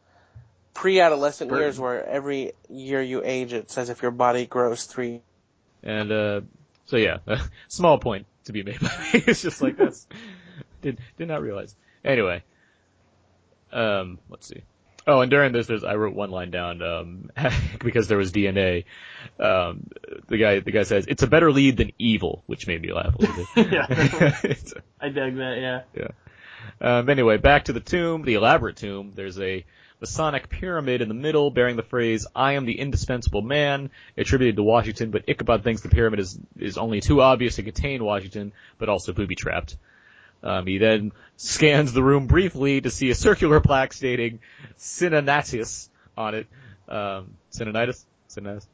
[0.75, 1.63] pre-adolescent Burton.
[1.63, 5.21] years where every year you age, it's as if your body grows three.
[5.81, 6.41] And uh
[6.85, 7.17] so yeah,
[7.67, 9.23] small point to be made by me.
[9.27, 10.05] It's just like that's
[10.81, 11.75] did did not realize.
[12.03, 12.43] Anyway,
[13.71, 14.61] um, let's see.
[15.07, 17.29] Oh, and during this, there's I wrote one line down um,
[17.79, 18.85] because there was DNA.
[19.39, 19.87] Um,
[20.27, 23.15] the guy the guy says it's a better lead than evil, which made me laugh
[23.15, 23.71] a little bit.
[23.71, 23.85] yeah,
[24.99, 25.57] I dig that.
[25.59, 25.81] Yeah.
[25.95, 26.97] Yeah.
[26.99, 29.13] um, anyway, back to the tomb, the elaborate tomb.
[29.15, 29.63] There's a
[30.05, 34.61] Masonic pyramid in the middle bearing the phrase "I am the indispensable man," attributed to
[34.61, 35.09] Washington.
[35.09, 39.13] But Ichabod thinks the pyramid is is only too obvious to contain Washington, but also
[39.13, 39.77] booby trapped.
[40.43, 44.41] Um, he then scans the room briefly to see a circular plaque stating
[44.77, 46.47] Cincinnatus on it.
[46.87, 48.05] Um, Cincinnatus?
[48.27, 48.67] Cincinnatus?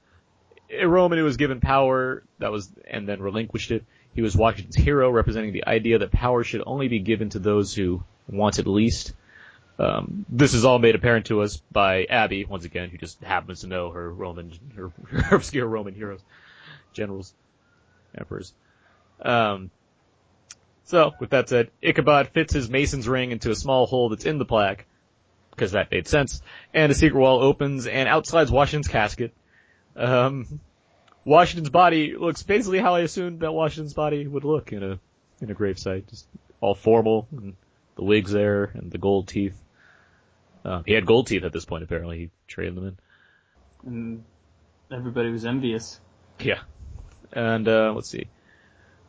[0.69, 3.85] A Roman who was given power that was, and then relinquished it.
[4.13, 7.73] He was Washington's hero, representing the idea that power should only be given to those
[7.73, 9.13] who want it least.
[9.81, 13.61] Um, this is all made apparent to us by Abby, once again, who just happens
[13.61, 16.21] to know her Roman, her, her obscure Roman heroes,
[16.93, 17.33] generals,
[18.15, 18.53] emperors.
[19.19, 19.71] Um,
[20.83, 24.37] so, with that said, Ichabod fits his mason's ring into a small hole that's in
[24.37, 24.85] the plaque,
[25.49, 26.43] because that made sense,
[26.75, 29.33] and a secret wall opens, and out slides Washington's casket.
[29.95, 30.59] Um,
[31.25, 34.99] Washington's body looks basically how I assumed that Washington's body would look in a,
[35.41, 36.27] in a gravesite, just
[36.59, 37.55] all formal, and
[37.95, 39.57] the wigs there, and the gold teeth.
[40.63, 42.97] Um, he had gold teeth at this point, apparently, he traded them in.
[43.85, 44.23] And
[44.91, 45.99] everybody was envious.
[46.39, 46.59] Yeah.
[47.31, 48.27] And, uh, let's see.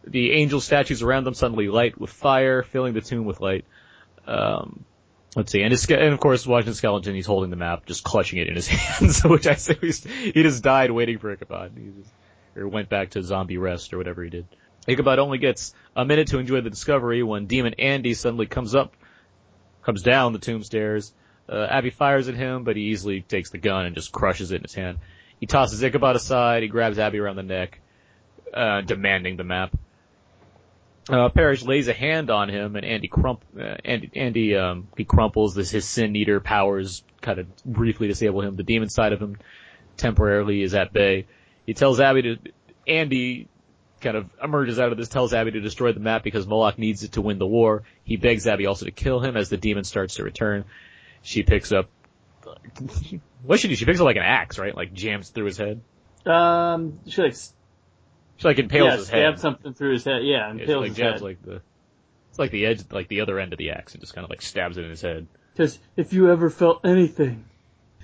[0.06, 3.64] The angel statues around them suddenly light with fire, filling the tomb with light.
[4.26, 4.84] Um,
[5.36, 5.62] let's see.
[5.62, 8.54] And, his, and of course, Washington Skeleton, he's holding the map, just clutching it in
[8.54, 11.72] his hands, which I say he's, he just died waiting for Ichabod.
[11.76, 12.12] He just,
[12.56, 14.46] or went back to zombie rest or whatever he did.
[14.86, 18.94] Ichabod only gets a minute to enjoy the discovery when Demon Andy suddenly comes up,
[19.82, 21.12] comes down the tomb stairs.
[21.48, 24.56] Uh, Abby fires at him, but he easily takes the gun and just crushes it
[24.56, 24.98] in his hand.
[25.40, 27.80] He tosses Ichabod aside, he grabs Abby around the neck,
[28.54, 29.76] uh, demanding the map.
[31.08, 35.04] Uh, Parrish lays a hand on him and Andy crump, uh, Andy, Andy, um, he
[35.04, 38.54] crumples this, his sin eater powers kind of briefly disable him.
[38.54, 39.36] The demon side of him
[39.96, 41.26] temporarily is at bay.
[41.66, 42.38] He tells Abby to,
[42.86, 43.48] Andy
[44.00, 47.02] kind of emerges out of this, tells Abby to destroy the map because Moloch needs
[47.02, 47.82] it to win the war.
[48.04, 50.64] He begs Abby also to kill him as the demon starts to return.
[51.22, 51.88] She picks up,
[53.42, 53.76] what should she do?
[53.76, 54.74] She picks up like an axe, right?
[54.74, 55.80] Like jams through his head.
[56.26, 59.40] Um, she like She like impales yeah, his head.
[59.40, 60.22] something through his head.
[60.24, 61.22] Yeah, and Yeah, like his jabs head.
[61.22, 61.62] like the,
[62.30, 64.30] it's like the edge, like the other end of the axe and just kind of
[64.30, 65.26] like stabs it in his head.
[65.54, 67.44] Because if you ever felt anything,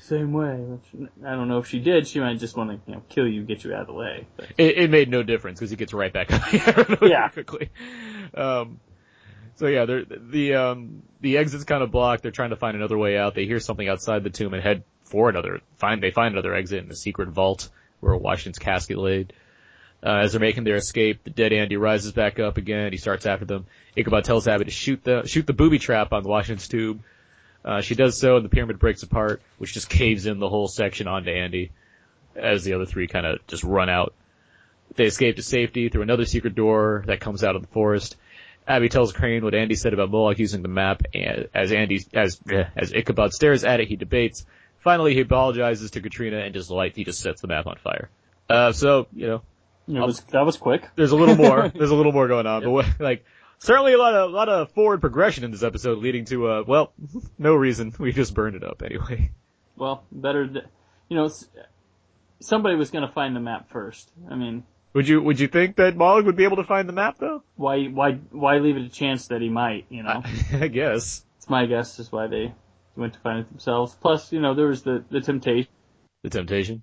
[0.00, 0.54] same way.
[0.56, 2.06] Which, I don't know if she did.
[2.06, 4.26] She might just want to, you know, kill you, get you out of the way.
[4.56, 6.52] It, it made no difference because he gets right back up
[7.00, 7.28] really Yeah.
[7.28, 7.70] quickly.
[8.34, 8.80] Um,
[9.58, 12.22] so yeah, they're, the um, the exit's kind of blocked.
[12.22, 13.34] They're trying to find another way out.
[13.34, 15.60] They hear something outside the tomb and head for another.
[15.76, 17.68] Find they find another exit in the secret vault
[17.98, 19.32] where Washington's casket laid.
[20.00, 22.92] Uh, as they're making their escape, the dead Andy rises back up again.
[22.92, 23.66] He starts after them.
[23.96, 27.00] Ichabod tells Abby to shoot the shoot the booby trap on Washington's tube.
[27.64, 30.68] Uh, she does so, and the pyramid breaks apart, which just caves in the whole
[30.68, 31.72] section onto Andy,
[32.36, 34.14] as the other three kind of just run out.
[34.94, 38.16] They escape to safety through another secret door that comes out of the forest.
[38.68, 42.38] Abby tells Crane what Andy said about Moloch using the map, and as Andy, as,
[42.76, 44.44] as Ichabod stares at it, he debates.
[44.80, 48.10] Finally, he apologizes to Katrina and just light, he just sets the map on fire.
[48.48, 49.42] Uh, so, you know,
[49.88, 50.86] it was that was quick.
[50.96, 53.24] there's a little more, there's a little more going on, but what, like,
[53.58, 56.64] certainly a lot of, a lot of forward progression in this episode leading to, uh,
[56.66, 56.92] well,
[57.38, 57.94] no reason.
[57.98, 59.30] We just burned it up anyway.
[59.76, 60.64] Well, better, th-
[61.08, 61.30] you know,
[62.40, 64.10] somebody was going to find the map first.
[64.30, 64.64] I mean,
[64.98, 67.44] Would you, would you think that Moloch would be able to find the map though?
[67.54, 69.86] why, why, why leave it a chance that he might?
[69.90, 71.22] You know, I guess.
[71.36, 72.52] it's my guess is why they
[72.96, 73.94] went to find it themselves.
[74.00, 75.70] Plus, you know, there was the the temptation
[76.24, 76.82] The temptation.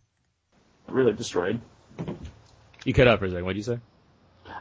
[0.88, 1.60] really destroyed.
[2.86, 3.43] You cut out for a second.
[3.43, 3.80] What'd you say?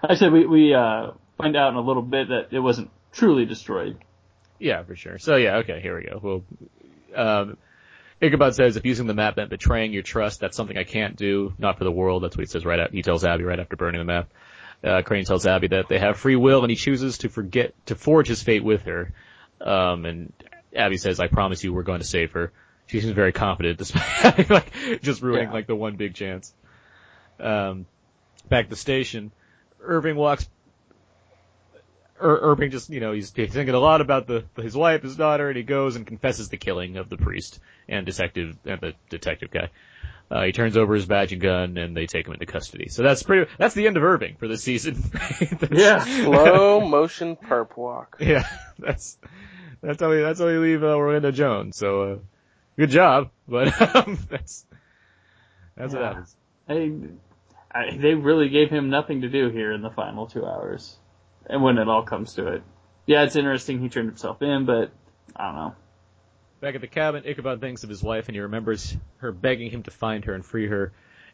[0.03, 3.47] I said we we uh, find out in a little bit that it wasn't truly
[3.47, 3.99] destroyed.
[4.59, 5.19] Yeah, for sure.
[5.21, 6.19] So yeah, okay, here we go.
[6.21, 6.45] Well,
[7.14, 7.57] um,
[8.25, 11.53] Ichabod says if using the map meant betraying your trust, that's something I can't do,
[11.59, 12.23] not for the world.
[12.25, 12.93] That's what he says right out.
[12.93, 14.31] He tells Abby right after burning the map.
[14.83, 17.95] Uh, Crane tells Abby that they have free will and he chooses to forget, to
[17.95, 19.13] forge his fate with her.
[19.61, 20.33] Um, and
[20.75, 22.53] Abby says, I promise you we're going to save her.
[22.87, 25.53] She seems very confident despite like, just ruining Yeah.
[25.55, 26.53] like the one big chance.
[27.41, 27.87] Um,
[28.49, 29.33] back at the station,
[29.81, 30.49] Irving walks
[32.20, 35.16] Ir- Irving just, you know, he's, he's thinking a lot about the his wife, his
[35.16, 38.94] daughter, and he goes and confesses the killing of the priest and detective and the
[39.11, 39.70] detective guy.
[40.31, 42.88] Uh, he turns over his badge and gun, and they take him into custody.
[42.88, 43.50] So that's pretty.
[43.59, 45.03] That's the end of Irving for this season.
[45.70, 46.03] Yeah.
[46.05, 48.16] Slow motion perp walk.
[48.20, 48.46] yeah.
[48.79, 49.18] That's
[49.83, 51.77] that's how we that's how we leave uh, Orlando Jones.
[51.77, 52.16] So uh,
[52.77, 54.64] good job, but um, that's
[55.77, 56.37] that's what happens.
[56.68, 56.92] They,
[57.70, 60.96] I, they really gave him nothing to do here in the final two hours.
[61.47, 62.63] And when it all comes to it.
[63.07, 64.91] Yeah, it's interesting he turned himself in, but
[65.37, 65.75] I don't know.
[66.61, 69.83] Back at the cabin, Ichabod thinks of his wife and he remembers her begging him
[69.83, 70.93] to find her and free her,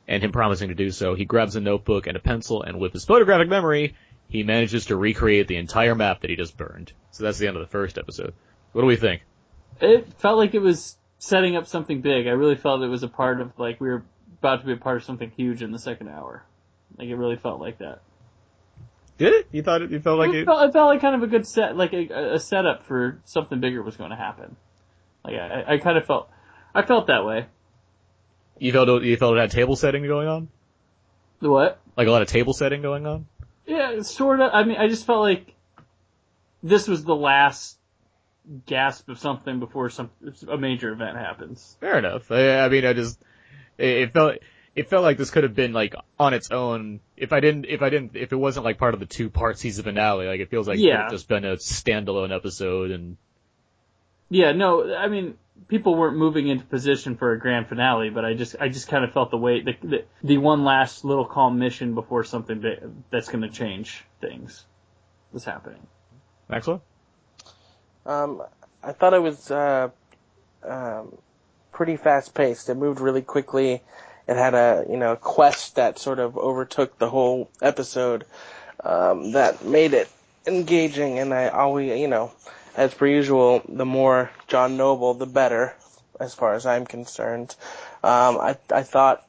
[0.08, 1.14] and him promising to do so.
[1.14, 3.94] He grabs a notebook and a pencil, and with his photographic memory,
[4.28, 6.92] he manages to recreate the entire map that he just burned.
[7.12, 8.32] So that's the end of the first episode.
[8.72, 9.22] What do we think?
[9.80, 12.26] It felt like it was setting up something big.
[12.26, 14.04] I really felt it was a part of like we were
[14.38, 16.44] about to be a part of something huge in the second hour.
[16.96, 18.02] Like it really felt like that.
[19.20, 19.48] Did it?
[19.52, 19.90] You thought it?
[19.90, 20.44] You felt like it, it?
[20.46, 23.60] felt, it felt like kind of a good set, like a, a setup for something
[23.60, 24.56] bigger was going to happen.
[25.22, 26.30] Like I, I kind of felt,
[26.74, 27.44] I felt that way.
[28.58, 30.48] You felt you felt it had table setting going on,
[31.40, 31.80] The what?
[31.98, 33.26] like a lot of table setting going on.
[33.66, 34.52] Yeah, sort of.
[34.54, 35.54] I mean, I just felt like
[36.62, 37.76] this was the last
[38.64, 40.08] gasp of something before some
[40.48, 41.76] a major event happens.
[41.80, 42.30] Fair enough.
[42.32, 43.20] I, I mean, I just
[43.76, 44.38] it, it felt
[44.74, 47.82] it felt like this could have been like on its own if I didn't if
[47.82, 50.26] I didn't if it wasn't like part of the two part season finale.
[50.26, 51.02] Like it feels like it could Yeah.
[51.02, 53.16] have just been a standalone episode and
[54.28, 55.36] Yeah, no, I mean,
[55.68, 59.04] people weren't moving into position for a grand finale, but I just, I just kind
[59.04, 62.78] of felt the weight, the, the, the one last little calm mission before something big,
[63.10, 64.64] that's going to change things
[65.32, 65.84] was happening.
[66.48, 66.82] Maxwell.
[68.06, 68.42] Um,
[68.82, 69.90] I thought it was uh,
[70.62, 71.16] um,
[71.72, 72.68] pretty fast paced.
[72.68, 73.82] It moved really quickly.
[74.30, 78.24] It had a you know quest that sort of overtook the whole episode
[78.84, 80.08] um, that made it
[80.46, 81.18] engaging.
[81.18, 82.30] And I always you know
[82.76, 85.74] as per usual, the more John Noble, the better,
[86.20, 87.56] as far as I'm concerned.
[88.04, 89.26] Um, I I thought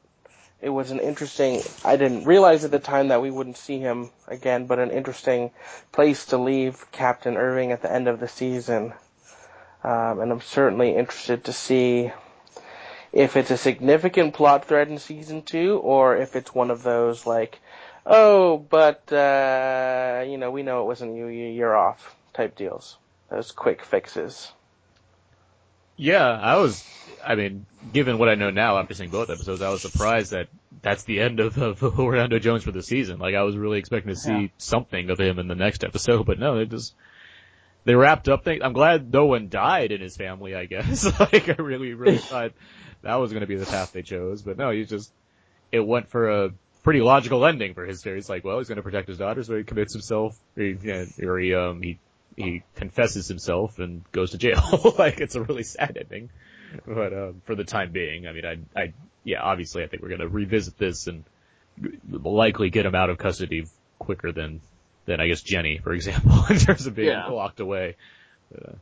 [0.60, 1.60] it was an interesting.
[1.84, 5.50] I didn't realize at the time that we wouldn't see him again, but an interesting
[5.90, 8.92] place to leave Captain Irving at the end of the season.
[9.82, 12.12] Um, and I'm certainly interested to see
[13.12, 17.26] if it's a significant plot thread in season two, or if it's one of those
[17.26, 17.60] like,
[18.06, 22.96] oh, but uh, you know, we know it wasn't you, you- you're off type deals.
[23.30, 24.52] Those quick fixes.
[25.96, 26.84] Yeah, I was.
[27.24, 30.48] I mean, given what I know now after seeing both episodes, I was surprised that
[30.82, 33.18] that's the end of, of Orlando Jones for the season.
[33.18, 34.48] Like I was really expecting to see Yeah.
[34.58, 36.94] something of him in the next episode, but no, they just
[37.84, 38.62] they wrapped up things.
[38.64, 40.54] I'm glad no one died in his family.
[40.54, 41.04] I guess.
[41.20, 42.52] like I really, really thought
[43.02, 45.12] that was going to be the path they chose, but no, he just
[45.70, 46.50] it went for a
[46.82, 48.16] pretty logical ending for his story.
[48.16, 51.06] He's like, well, he's going to protect his daughter, so he commits himself, or he,
[51.22, 51.98] or he um he
[52.36, 54.94] he confesses himself and goes to jail.
[54.98, 56.30] like it's a really sad ending,
[56.86, 58.92] but um, for the time being, I mean, I I
[59.24, 61.24] yeah, obviously, I think we're going to revisit this and
[62.20, 63.66] likely get him out of custody
[63.98, 64.60] quicker than
[65.06, 67.26] than I guess Jenny, for example, in terms of being Yeah.
[67.28, 67.96] locked away.
[68.50, 68.72] But, uh,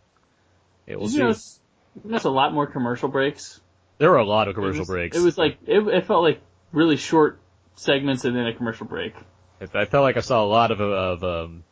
[0.86, 1.18] yeah, we'll Did see.
[1.18, 1.60] you notice,
[2.04, 3.60] notice a lot more commercial breaks?
[3.98, 5.16] there were a lot of commercial it was, breaks.
[5.16, 6.40] It was like, it, it felt like
[6.72, 7.38] really short
[7.74, 9.14] segments and then a commercial break.
[9.74, 11.64] I felt like I saw a lot of of um,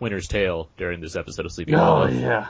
[0.00, 2.06] Winter's Tale during this episode of Sleeping Oh, Hollow.
[2.08, 2.46] yeah.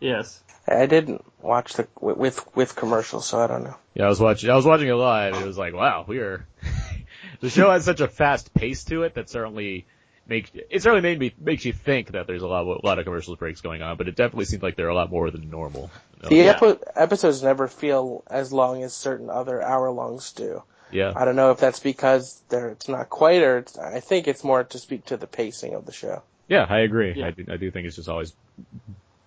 [0.00, 0.42] Yes.
[0.68, 3.76] I didn't watch the with with, with commercials, so I don't know.
[3.94, 4.50] Yeah, I was watching.
[4.50, 6.46] I was watching it live, and it was like, wow, we are.
[7.40, 9.86] the show has such a fast pace to it that certainly
[10.28, 12.98] makes it certainly made me makes you think that there's a lot of, a lot
[12.98, 15.30] of commercial breaks going on, but it definitely seems like there are a lot more
[15.30, 15.90] than normal.
[16.20, 16.58] The Yeah.
[16.60, 20.62] epi- episodes never feel as long as certain other hour longs do.
[20.90, 24.28] Yeah, I don't know if that's because they're, it's not quite, or it's, I think
[24.28, 26.22] it's more to speak to the pacing of the show.
[26.48, 27.14] yeah, I agree.
[27.16, 27.26] Yeah.
[27.26, 28.32] I, do, I do think it's just always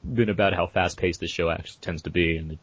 [0.03, 2.57] been about how fast paced this show actually tends to be, and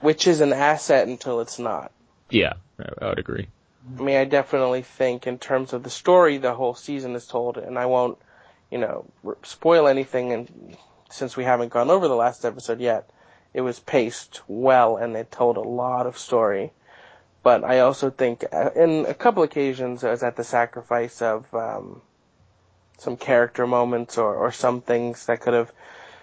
[0.00, 1.92] Which is an asset until it's not.
[2.28, 3.48] yeah, I, I would agree.
[3.98, 7.56] I mean, I definitely think in terms of the story, the whole season is told,
[7.56, 8.18] and I won't,
[8.70, 9.06] you know,
[9.42, 10.32] spoil anything.
[10.32, 10.76] And
[11.10, 13.10] since we haven't gone over the last episode yet,
[13.54, 16.72] it was paced well, and it told a lot of story.
[17.42, 21.52] But I also think, uh, in a couple occasions, it was at the sacrifice of
[21.54, 22.02] um,
[22.98, 25.72] some character moments or, or some things that could have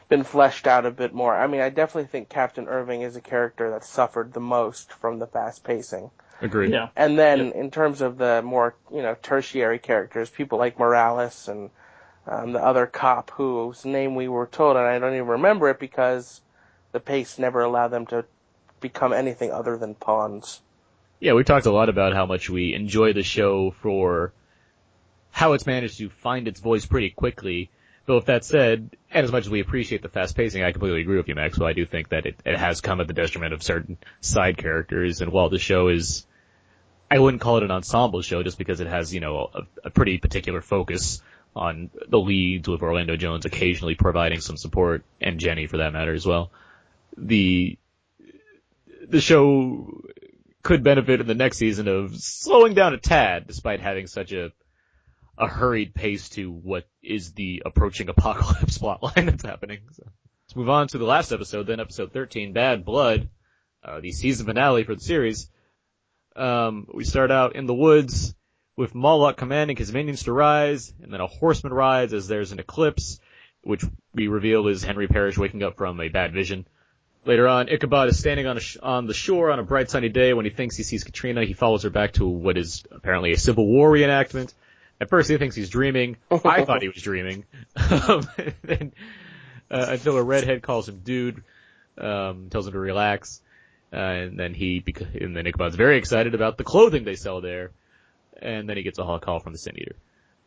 [0.10, 1.36] been fleshed out a bit more.
[1.36, 5.18] I mean, I definitely think Captain Irving is a character that suffered the most from
[5.18, 6.12] the fast pacing.
[6.42, 6.72] Agree.
[6.72, 6.90] Yeah.
[6.96, 11.70] And then in terms of the more, you know, tertiary characters, people like Morales and
[12.28, 15.80] um, the other cop whose name we were told, and I don't even remember it
[15.80, 16.42] because
[16.92, 18.26] the pace never allowed them to
[18.80, 20.62] become anything other than pawns.
[21.20, 24.34] Yeah, we talked a lot about how much we enjoy the show for
[25.32, 27.72] how it's managed to find its voice pretty quickly.
[28.08, 31.02] But with that said, and as much as we appreciate the fast pacing, I completely
[31.02, 31.68] agree with you, Maxwell.
[31.68, 35.20] I do think that it, it has come at the detriment of certain side characters.
[35.20, 36.26] And while the show is,
[37.12, 39.90] I wouldn't call it an ensemble show just because it has, you know, a, a
[39.90, 41.22] pretty particular focus
[41.54, 46.14] on the leads with Orlando Jones occasionally providing some support and Jenny for that matter
[46.14, 46.50] as well.
[47.18, 47.78] The,
[49.06, 50.02] the show
[50.64, 54.54] could benefit in the next season of slowing down a tad despite having such a
[55.38, 59.80] a hurried pace to what is the approaching apocalypse plotline that's happening.
[59.92, 60.04] So.
[60.48, 63.30] Let's move on to the last episode, then episode 13, Bad Blood,
[63.84, 65.50] uh, the season finale for the series.
[66.38, 68.34] Um, we start out in the woods
[68.78, 72.60] with Moloch commanding his minions to rise, and then a horseman rides as there's an
[72.60, 73.20] eclipse,
[73.62, 76.66] which we reveal is Henry Parrish waking up from a bad vision.
[77.26, 80.34] Later on, Ichabod is standing on, sh- on the shore on a bright sunny day.
[80.34, 83.38] When he thinks he sees Katrina, he follows her back to what is apparently a
[83.38, 84.54] Civil War reenactment.
[85.00, 86.18] At first, he thinks he's dreaming.
[86.32, 87.46] I thought he was dreaming.
[87.78, 88.28] Um,
[88.68, 88.92] and,
[89.70, 91.44] uh, until a redhead calls him dude,
[91.98, 93.42] um, tells him to relax.
[93.94, 97.42] Uh, and then he, bec- and then Ichabod's very excited about the clothing they sell
[97.42, 97.72] there.
[98.42, 99.96] And then he gets a call from the Sin Eater.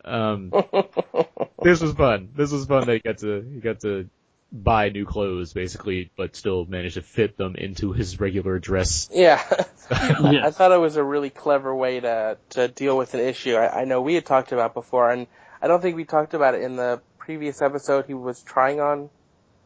[0.04, 0.50] Um,
[1.62, 2.30] this was fun.
[2.34, 4.08] This was fun that he got to, he got to
[4.52, 9.08] buy new clothes basically, but still manage to fit them into his regular dress.
[9.12, 9.42] Yeah.
[9.90, 13.54] I thought it was a really clever way to to deal with an issue.
[13.54, 15.26] I, I know we had talked about before, and
[15.60, 18.06] I don't think we talked about it in the previous episode.
[18.06, 19.10] He was trying on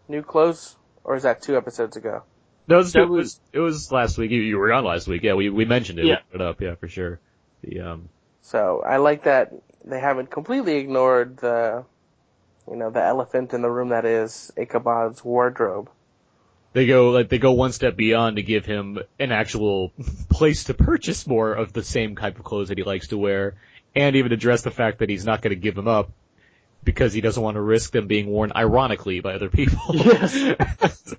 [0.09, 2.23] new clothes, or is that two episodes ago?
[2.66, 4.31] No, it was, it was, it was last week.
[4.31, 5.23] You, you were on last week.
[5.23, 6.07] Yeah, we, we mentioned it.
[6.07, 6.20] Yeah.
[6.33, 6.61] We it up.
[6.61, 7.20] Yeah, for sure.
[7.62, 8.09] The, um,
[8.40, 9.53] So I like that
[9.85, 11.85] they haven't completely ignored the,
[12.70, 15.90] you know, the elephant in the room that is Ichabod's wardrobe.
[16.72, 19.92] they go, like, they go one step beyond to give him an actual
[20.31, 23.55] place to purchase more of the same type of clothes that he likes to wear,
[23.94, 26.11] and even address the fact that he's not going to give them up
[26.83, 29.81] because he doesn't want to risk them being worn ironically by other people.
[29.94, 31.14] Yes.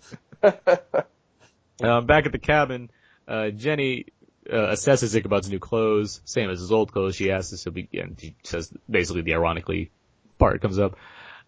[1.82, 2.92] Um, back at the cabin,
[3.28, 4.06] uh, Jenny
[4.48, 7.16] uh, assesses Ichabod's new clothes, same as his old clothes.
[7.16, 9.90] She asks this to be, and she says basically the ironically
[10.38, 10.98] part comes up.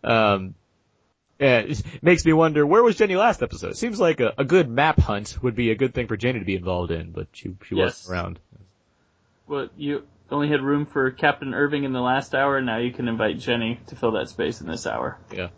[0.04, 0.56] Um,
[1.40, 3.78] and it makes me wonder where was Jenny last episode?
[3.78, 6.46] Seems like a, a good map hunt would be a good thing for Jenny to
[6.46, 8.08] be involved in, but she she Yes.
[8.08, 8.40] wasn't around.
[9.48, 12.92] Well, you only had room for Captain Irving in the last hour, and now you
[12.92, 15.18] can invite Jenny to fill that space in this hour.
[15.34, 15.50] Yeah.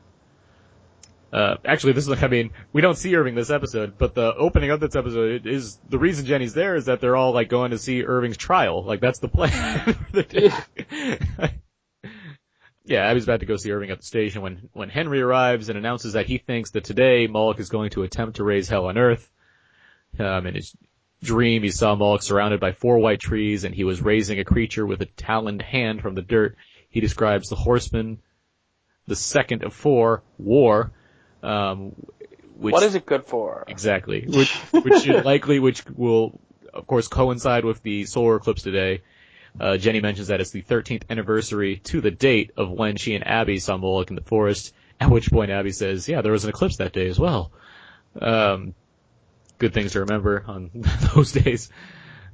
[1.31, 4.71] Uh, actually, this is, I mean, we don't see Irving this episode, but the opening
[4.71, 7.77] of this episode is, the reason Jenny's there is that they're all like going to
[7.77, 8.83] see Irving's trial.
[8.83, 10.51] Like that's the plan the day.
[12.89, 15.77] yeah, Abby's about to go see Irving at the station when, when Henry arrives and
[15.77, 18.97] announces that he thinks that today Moloch is going to attempt to raise hell on
[18.97, 19.29] earth.
[20.17, 20.75] Um, in his
[21.21, 24.87] dream, he saw Moloch surrounded by four white trees and he was raising a creature
[24.87, 26.57] with a taloned hand from the dirt.
[26.89, 28.17] He describes the horseman,
[29.05, 30.91] the second of four, War,
[31.43, 31.93] um,
[32.57, 33.65] which what is it good for?
[33.67, 36.41] exactly, which which should likely, which will
[36.73, 39.01] of course coincide with the solar eclipse today.
[39.59, 43.27] Uh, Jenny mentions that it's the 13th anniversary to the date of when she and
[43.27, 44.73] Abby saw Moloch in the forest.
[45.01, 47.51] At which point Abby says, "Yeah, there was an eclipse that day as well."
[48.21, 48.73] Um,
[49.57, 50.69] good things to remember on
[51.15, 51.69] those days.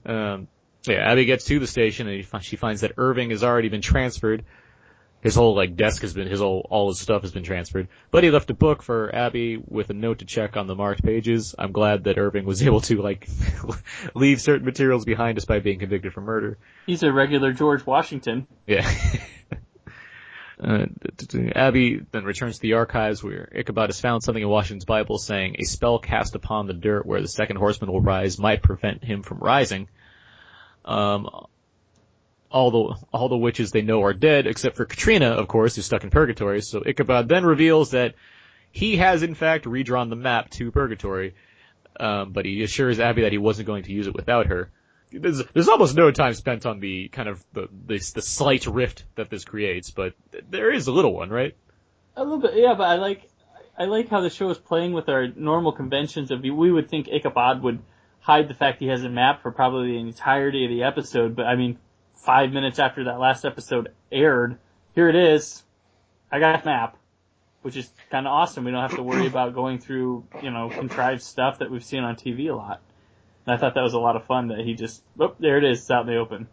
[0.05, 0.47] Um,
[0.87, 4.45] yeah, Abby gets to the station and she finds that Irving has already been transferred.
[5.25, 7.87] His whole like desk has been his whole all his stuff has been transferred.
[8.11, 11.01] But he left a book for Abby with a note to check on the marked
[11.01, 11.55] pages.
[11.57, 13.27] I'm glad that Irving was able to like
[14.13, 16.59] leave certain materials behind despite being convicted for murder.
[16.85, 18.45] He's a regular George Washington.
[18.67, 18.87] Yeah.
[20.57, 20.85] Uh,
[21.53, 25.57] Abby then returns to the archives where Ichabod has found something in Washington's Bible saying
[25.59, 29.21] a spell cast upon the dirt where the second horseman will rise might prevent him
[29.21, 29.89] from rising.
[30.85, 31.29] Um,
[32.55, 35.85] all the all the witches they know are dead except for Katrina, of course, who's
[35.85, 36.61] stuck in purgatory.
[36.61, 38.15] So Ichabod then reveals that
[38.71, 41.35] he has in fact redrawn the map to purgatory,
[41.99, 44.71] um, but he assures Abby that he wasn't going to use it without her.
[45.11, 49.03] There's, there's almost no time spent on the kind of the, the the slight rift
[49.15, 50.13] that this creates, but
[50.49, 51.57] there is a little one, right?
[52.15, 53.29] A little bit, yeah, but I like,
[53.77, 57.09] I like how the show is playing with our normal conventions of, we would think
[57.09, 57.79] Ichabod would
[58.21, 61.45] hide the fact he has a map for probably the entirety of the episode, but
[61.45, 61.79] I mean,
[62.25, 64.57] five minutes after that last episode aired,
[64.93, 65.63] here it is.
[66.31, 66.97] I got a map,
[67.61, 68.65] which is kind of awesome.
[68.65, 72.03] We don't have to worry about going through, you know, contrived stuff that we've seen
[72.03, 72.81] on TV a lot.
[73.45, 75.63] And I thought that was a lot of fun that he just, oh, there it
[75.63, 76.47] is, it's out in the open.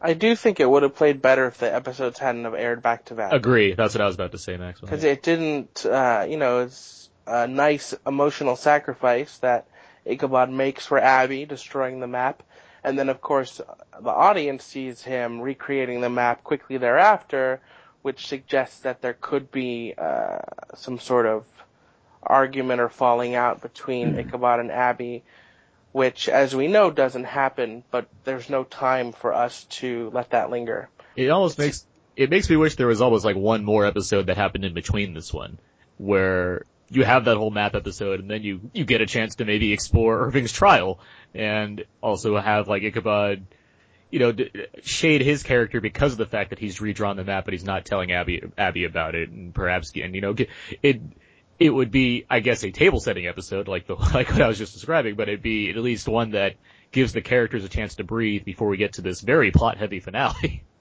[0.00, 3.04] I do think it would have played better if the episodes hadn't have aired back
[3.06, 3.32] to back.
[3.32, 3.74] Agree.
[3.74, 4.90] That's what I was about to say, Maxwell.
[4.90, 9.68] Because it didn't, uh, you know, it's a nice emotional sacrifice that
[10.04, 12.42] Ichabod makes for Abby, destroying the map.
[12.84, 13.60] And then, of course,
[14.00, 17.60] the audience sees him recreating the map quickly thereafter,
[18.02, 20.38] which suggests that there could be uh,
[20.74, 21.44] some sort of
[22.22, 25.22] argument or falling out between Ichabod and Abby,
[25.92, 30.50] which, as we know, doesn't happen, but there's no time for us to let that
[30.50, 30.88] linger.
[31.14, 34.36] It almost makes it makes me wish there was almost like one more episode that
[34.36, 35.58] happened in between this one,
[35.98, 39.44] where you have that whole map episode, and then you you get a chance to
[39.44, 41.00] maybe explore Irving's trial,
[41.34, 43.46] and also have like Ichabod,
[44.10, 44.34] you know,
[44.82, 47.84] shade his character because of the fact that he's redrawn the map, but he's not
[47.84, 50.34] telling Abby Abby about it, and perhaps and you know
[50.82, 51.00] it.
[51.58, 54.58] it would be, I guess, a table setting episode like the like what I was
[54.58, 56.56] just describing, but it'd be at least one that
[56.90, 60.00] gives the characters a chance to breathe before we get to this very plot heavy
[60.00, 60.64] finale.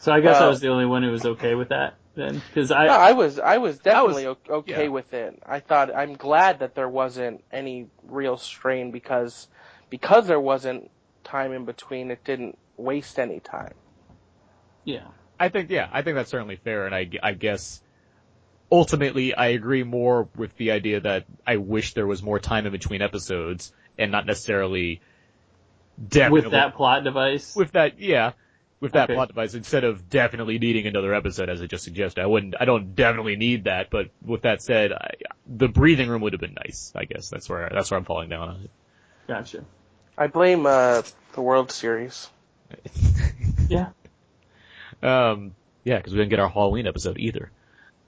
[0.00, 2.70] So I guess I was the only one who was okay with that then, because
[2.70, 4.88] I No, I was I was definitely was- okay yeah.
[4.88, 5.42] with it.
[5.46, 9.46] I thought I'm glad that there wasn't any real strain because
[9.90, 10.90] because there wasn't
[11.24, 12.10] time in between.
[12.10, 13.74] It didn't waste any time.
[14.84, 15.06] yeah.
[15.38, 17.80] I think, yeah, I think that's certainly fair, and I, I guess
[18.70, 22.72] ultimately I agree more with the idea that I wish there was more time in
[22.72, 25.00] between episodes and not necessarily
[26.06, 27.56] definitely With that plot device.
[27.56, 28.32] with that, yeah,
[28.80, 29.14] with that Okay.
[29.14, 32.22] plot device instead of definitely needing another episode as I just suggested.
[32.22, 35.10] I wouldn't, I don't definitely need that, but with that said, I,
[35.46, 36.92] the breathing room would have been nice.
[36.96, 38.70] I guess that's where that's where I'm falling down on it.
[39.28, 39.64] Gotcha.
[40.16, 41.02] I blame uh,
[41.34, 42.28] the World Series.
[43.68, 43.90] Yeah.
[45.02, 45.54] Um,
[45.84, 47.50] yeah, because we didn't get our Halloween episode either.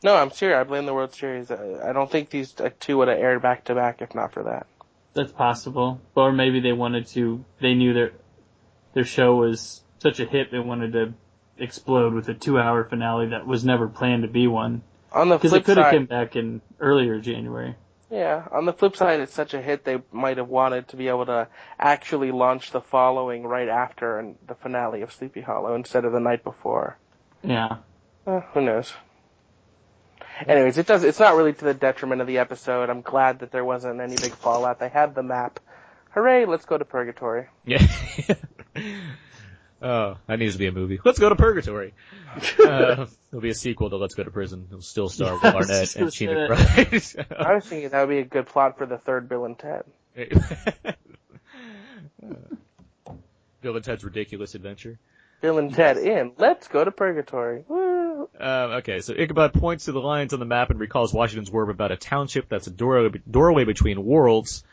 [0.02, 0.58] No, I'm serious.
[0.58, 1.50] I blame the World Series.
[1.52, 4.32] I I don't think these uh, two would have aired back to back if not
[4.32, 4.66] for that.
[5.14, 6.00] That's possible.
[6.16, 8.12] Or maybe they wanted to, they knew their,
[8.94, 11.14] their show was such a hit they wanted to
[11.58, 14.82] explode with a two hour finale that was never planned to be one.
[15.12, 15.58] On the flip side.
[15.58, 17.76] Because it could have side, come back in earlier January.
[18.10, 18.46] yeah.
[18.50, 21.26] On the flip side, it's such a hit they might have wanted to be able
[21.26, 21.48] to
[21.78, 26.20] actually launch the following right after and the finale of Sleepy Hollow instead of the
[26.20, 26.96] night before.
[27.42, 27.76] Yeah.
[28.26, 28.92] Uh, who knows?
[30.46, 31.04] Anyways, it does.
[31.04, 32.88] It's not really to the detriment of the episode.
[32.88, 34.78] I'm glad that there wasn't any big fallout.
[34.78, 35.60] They had the map.
[36.10, 36.46] Hooray!
[36.46, 37.48] Let's go to purgatory.
[37.64, 37.86] Yeah.
[39.82, 40.98] oh, that needs to be a movie.
[41.04, 41.94] Let's go to Purgatory.
[42.58, 44.66] Uh, there'll be a sequel to Let's Go to Prison.
[44.70, 47.14] It'll still star Will Arnett and Sheena Price.
[47.14, 49.84] I was thinking that would be a good plot for the third Bill and Ted.
[53.60, 54.98] Bill and Ted's Ridiculous Adventure.
[55.42, 56.32] Bill and Ted in.
[56.38, 57.64] Let's go to purgatory.
[57.68, 58.28] Woo!
[58.38, 61.68] Um, okay, so Ichabod points to the lines on the map and recalls Washington's word
[61.68, 64.64] about a township that's a door- doorway between worlds.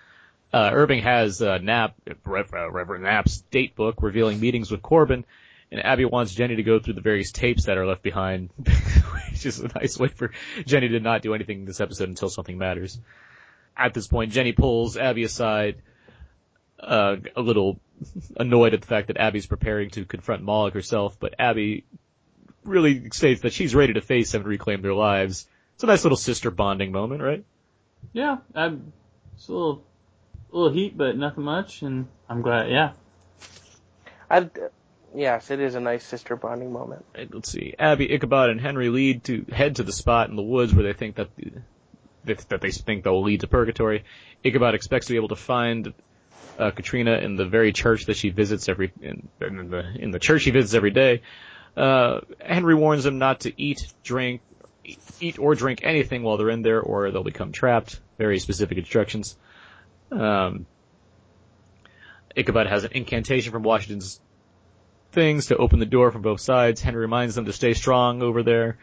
[0.51, 1.95] Uh, Irving has uh, Knapp,
[2.25, 5.25] Rev- Reverend Knapp's date book revealing meetings with Corbin,
[5.71, 9.45] and Abby wants Jenny to go through the various tapes that are left behind, which
[9.45, 10.31] is a nice way for
[10.65, 12.99] Jenny to not do anything in this episode until something matters.
[13.77, 15.81] At this point, Jenny pulls Abby aside,
[16.79, 17.79] uh, a little
[18.37, 21.85] annoyed at the fact that Abby's preparing to confront Moloch herself, but Abby
[22.63, 25.47] really states that she's ready to face them and reclaim their lives.
[25.75, 27.43] It's a nice little sister bonding moment, right?
[28.13, 28.37] Yeah.
[28.55, 29.83] It's a little,
[30.51, 32.91] a little heat, but nothing much, and I'm glad, yeah.
[34.29, 34.49] I,
[35.15, 37.05] yes, it is a nice sister bonding moment.
[37.15, 37.75] Right, Let's see.
[37.77, 40.93] Abby, Ichabod, and Henry lead to head to the spot in the woods where they
[40.93, 41.29] think that
[42.25, 44.03] that, that they think they'll lead to purgatory.
[44.43, 45.93] Ichabod expects to be able to find
[46.59, 50.19] uh, Katrina in the very church that she visits every in, in the in the
[50.19, 51.21] church she visits every day.
[51.75, 54.41] Uh, Henry warns them not to eat, drink,
[55.19, 57.99] eat or drink anything while they're in there, or they'll become trapped.
[58.17, 59.37] Very specific instructions.
[60.11, 60.65] Um,
[62.35, 64.19] Ichabod has an incantation from Washington's
[65.11, 66.81] things to open the door from both sides.
[66.81, 68.77] Henry reminds them to stay strong over there.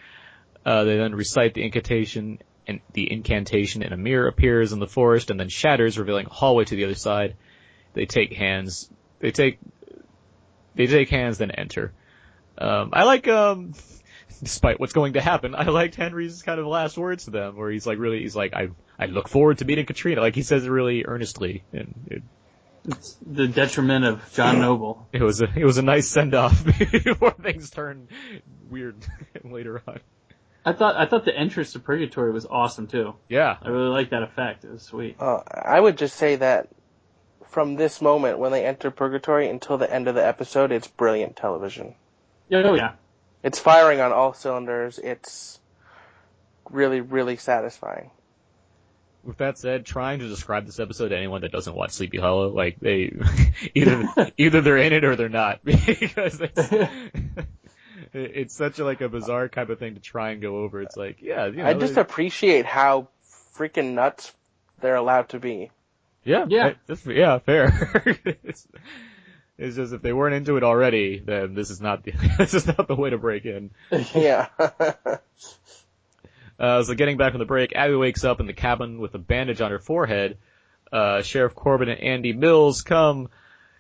[0.65, 4.89] Uh, they then recite the incantation, and the incantation and a mirror appears in the
[4.89, 7.37] forest and then shatters, revealing a hallway to the other side.
[7.95, 8.91] They take hands.
[9.21, 9.59] They take.
[10.75, 11.93] They take hands, then enter.
[12.59, 13.73] Um, I like, um,
[14.43, 17.71] despite what's going to happen, I liked Henry's kind of last words to them, where
[17.71, 18.69] he's like really, he's like, I,
[18.99, 20.21] I look forward to meeting Katrina.
[20.21, 22.23] Like he says it really earnestly, and it,
[22.87, 25.07] It's the detriment of John Noble.
[25.13, 28.09] it was a it was a nice send off before things turned
[28.71, 28.97] weird
[29.45, 30.01] later on.
[30.65, 33.15] I thought, I thought the entrance to Purgatory was awesome too.
[33.29, 34.65] Yeah, I really like that effect.
[34.65, 35.17] It was sweet.
[35.21, 36.69] Uh, I would just say that
[37.51, 41.37] from this moment when they enter purgatory until the end of the episode, it's brilliant
[41.37, 41.95] television.
[42.53, 42.95] Oh yeah.
[43.47, 44.99] It's firing on all cylinders.
[44.99, 45.59] It's
[46.69, 48.11] really, really satisfying.
[49.23, 52.49] With that said, trying to describe this episode to anyone that doesn't watch Sleepy Hollow,
[52.49, 53.13] like they
[53.75, 56.61] either either they're in it or they're not because it's,
[58.13, 60.83] it's such a, like a bizarre kind of thing to try and go over.
[60.83, 63.09] It's like, yeah, you know, I just they- appreciate how
[63.57, 64.33] freaking nuts
[64.81, 65.71] they're allowed to be.
[66.25, 66.73] yeah, Yeah.
[66.89, 68.19] I- yeah, fair.
[69.59, 72.55] It's, it's just if they weren't into it already, then this is not the this
[72.55, 73.71] is not the way to break in.
[74.15, 74.49] Yeah.
[76.59, 79.19] Uh, so getting back from the break, Abby wakes up in the cabin with a
[79.19, 80.39] bandage on her forehead.
[80.91, 83.29] Uh, Sheriff Corbin and Andy Mills come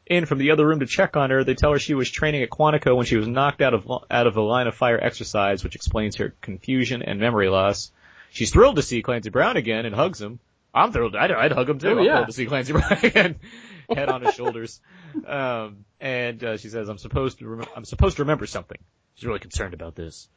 [0.04, 1.42] in from the other room to check on her.
[1.42, 4.26] They tell her she was training at Quantico when she was knocked out of out
[4.26, 7.90] of a line of fire exercise, which explains her confusion and memory loss.
[8.30, 10.38] She's thrilled to see Clancy Brown again and hugs him.
[10.74, 11.16] I'm thrilled.
[11.16, 11.88] I'd, I'd hug him too.
[11.88, 13.36] Oh, I'm thrilled to see Clancy Brown again.
[13.88, 14.80] Head on his shoulders.
[15.26, 17.48] Um, and uh, she says, "I'm supposed to.
[17.48, 18.78] Rem- I'm supposed to remember something."
[19.14, 20.28] She's really concerned about this.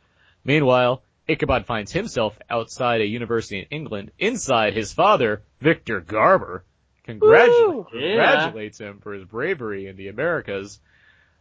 [0.43, 6.63] Meanwhile, Ichabod finds himself outside a university in England, inside his father, Victor Garber,
[7.03, 7.99] congratulates, Woo!
[7.99, 8.15] Yeah.
[8.15, 10.79] congratulates him for his bravery in the Americas,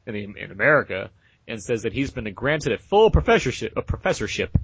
[0.07, 1.11] in, the, in America,
[1.47, 4.57] and says that he's been granted a full professorship, a professorship.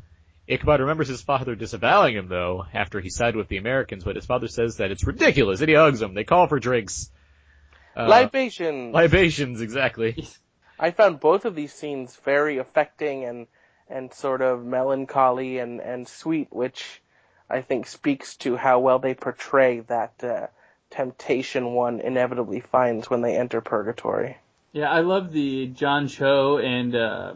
[0.46, 4.26] Ichabod remembers his father disavowing him though, after he sided with the Americans, but his
[4.26, 6.12] father says that it's ridiculous, and he hugs him.
[6.12, 7.10] They call for drinks.
[7.96, 8.92] Uh, Libation.
[8.92, 10.26] libations, exactly.
[10.78, 13.46] I found both of these scenes very affecting and
[13.88, 17.00] and sort of melancholy and and sweet, which
[17.48, 20.46] I think speaks to how well they portray that uh,
[20.90, 24.38] temptation one inevitably finds when they enter purgatory.
[24.72, 27.34] Yeah, I love the John Cho and uh,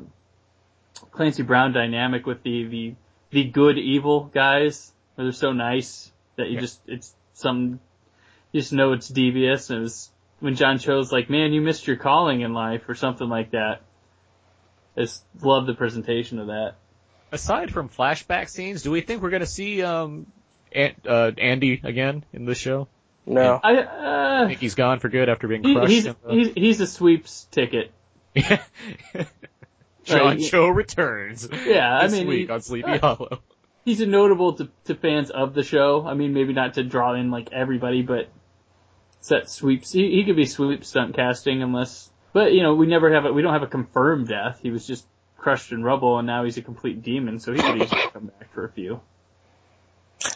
[1.13, 2.95] Clancy Brown dynamic with the the
[3.31, 4.93] the good evil guys.
[5.17, 6.61] They're so nice that you Yeah.
[6.61, 7.79] just it's some
[8.53, 9.71] you just know it's devious.
[9.71, 10.11] And it was
[10.41, 13.83] when John Cho's like, "Man, you missed your calling in life" or something like that.
[14.97, 16.75] I just love the presentation of that.
[17.31, 20.27] Aside from flashback scenes, do we think we're gonna see, um,
[20.73, 22.89] An- uh, Andy again in this show?
[23.27, 25.91] No, I uh, I think he's gone for good after being he, crushed.
[25.93, 27.93] he's the- he's he's a sweeps ticket.
[30.05, 31.47] John Like, Cho returns.
[31.67, 33.41] Yeah, I mean, week he- on Sleepy uh, Hollow.
[33.85, 36.07] he's a notable to, to fans of the show.
[36.07, 38.29] I mean, maybe not to draw in like everybody, but
[39.21, 39.93] set sweeps.
[39.93, 43.33] He, he could be sweep stunt casting unless, but you know, we never have a,
[43.33, 44.61] we don't have a confirmed death.
[44.63, 45.07] He was just
[45.37, 48.53] crushed in rubble and now he's a complete demon, so he could easily come back
[48.53, 49.01] for a few.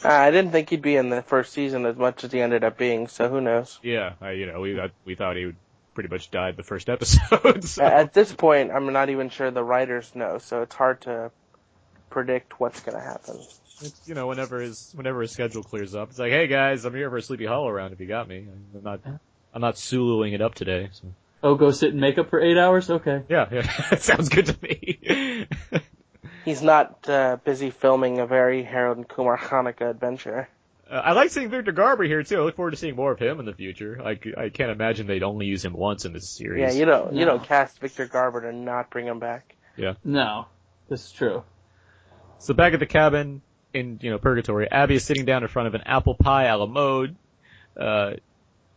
[0.04, 2.64] uh, I didn't think he'd be in the first season as much as he ended
[2.64, 3.08] up being.
[3.08, 3.78] So who knows?
[3.82, 5.56] Yeah, I, you know, we I, we thought he would
[5.94, 7.64] pretty much died the first episode.
[7.68, 7.84] So.
[7.84, 11.30] At this point, I'm not even sure the writers know, so it's hard to
[12.10, 13.38] predict what's going to happen.
[13.82, 16.94] It's, you know, whenever his whenever his schedule clears up, it's like, hey guys, I'm
[16.94, 18.46] here for a Sleepy Hollow round if you got me.
[18.74, 19.00] I'm not
[19.54, 20.88] I'm not Suluing it up today.
[20.92, 21.08] So.
[21.42, 22.88] Oh, go sit in makeup for eight hours?
[22.88, 23.22] Okay.
[23.28, 25.48] Yeah, yeah, that sounds good to me.
[26.44, 30.48] He's not uh, busy filming a very Harold and Kumar Hanukkah adventure.
[30.90, 32.40] Uh, I like seeing Victor Garber here too.
[32.40, 34.00] I look forward to seeing more of him in the future.
[34.04, 36.60] i can't imagine they'd only use him once in this series.
[36.60, 37.32] Yeah, you don't you No.
[37.32, 39.56] don't cast Victor Garber to not bring him back.
[39.76, 39.94] Yeah.
[40.04, 40.46] No,
[40.88, 41.44] this is true.
[42.38, 43.40] So back at the cabin
[43.74, 46.56] in you know Purgatory, Abby is sitting down in front of an apple pie a
[46.56, 47.16] la mode,
[47.78, 48.12] uh,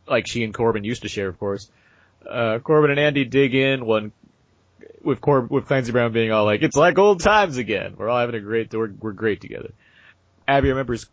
[0.08, 1.70] like she and Corbin used to share, of course.
[2.28, 4.12] Uh, Corbin and Andy dig in one
[5.04, 7.96] with Corb with Clancy Brown being all like, "It's like old times again.
[7.98, 9.72] We're all having a great we're we're great together."
[10.48, 11.08] Abby remembers.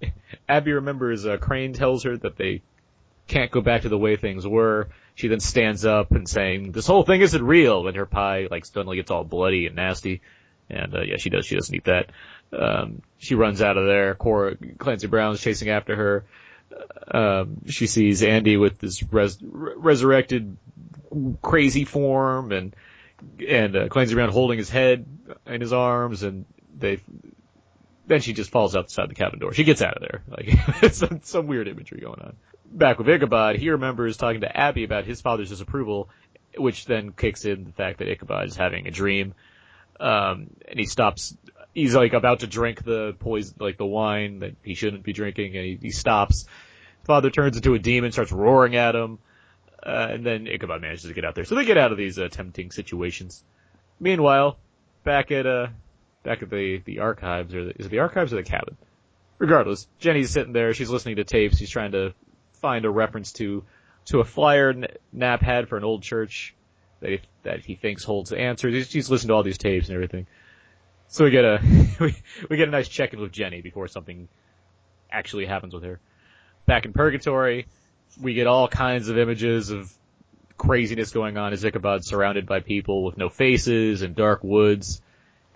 [0.48, 2.62] Abby remembers uh, Crane tells her that they
[3.26, 4.88] can't go back to the way things were.
[5.14, 8.64] She then stands up and saying, "This whole thing isn't real," and her pie like
[8.64, 10.22] suddenly gets all bloody and nasty.
[10.70, 11.46] And uh, yeah, she does.
[11.46, 12.10] She doesn't eat that.
[12.52, 14.14] Um, she runs out of there.
[14.14, 16.24] Cora, Clancy Brown's chasing after her.
[17.10, 20.56] Um, she sees Andy with this res- re- resurrected
[21.42, 22.76] crazy form, and
[23.46, 25.06] and uh, Clancy Brown holding his head
[25.46, 26.44] in his arms, and
[26.76, 27.00] they.
[28.06, 29.52] Then she just falls outside the cabin door.
[29.52, 30.22] She gets out of there.
[30.28, 32.36] Like some, some weird imagery going on.
[32.64, 36.08] Back with Ichabod, he remembers talking to Abby about his father's disapproval,
[36.56, 39.34] which then kicks in the fact that Ichabod is having a dream
[40.00, 41.36] um, and he stops.
[41.78, 45.56] He's like about to drink the poison, like the wine that he shouldn't be drinking,
[45.56, 46.46] and he, he stops.
[47.04, 49.18] Father turns into a demon, starts roaring at him,
[49.86, 51.44] uh, and then Ichabod manages to get out there.
[51.44, 53.44] So they get out of these uh, tempting situations.
[54.00, 54.58] Meanwhile,
[55.04, 55.68] back at uh,
[56.24, 58.76] back at the the archives, or the, is it the archives or the cabin?
[59.38, 60.74] Regardless, Jenny's sitting there.
[60.74, 61.58] She's listening to tapes.
[61.58, 62.12] She's trying to
[62.54, 63.64] find a reference to
[64.06, 66.54] to a flyer N- Knapp had for an old church
[67.00, 68.74] that he, that he thinks holds the answers.
[68.74, 70.26] He's, he's listened to all these tapes and everything.
[71.08, 71.60] So we get a
[72.00, 72.14] we,
[72.48, 74.28] we get a nice check in with Jenny before something
[75.10, 76.00] actually happens with her.
[76.66, 77.66] Back in Purgatory,
[78.20, 79.90] we get all kinds of images of
[80.58, 85.00] craziness going on as Ichabod's surrounded by people with no faces and dark woods.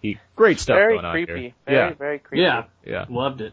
[0.00, 1.40] He great stuff very going on creepy.
[1.40, 1.52] here.
[1.66, 2.42] Very yeah, very creepy.
[2.42, 3.52] Yeah, yeah, loved it.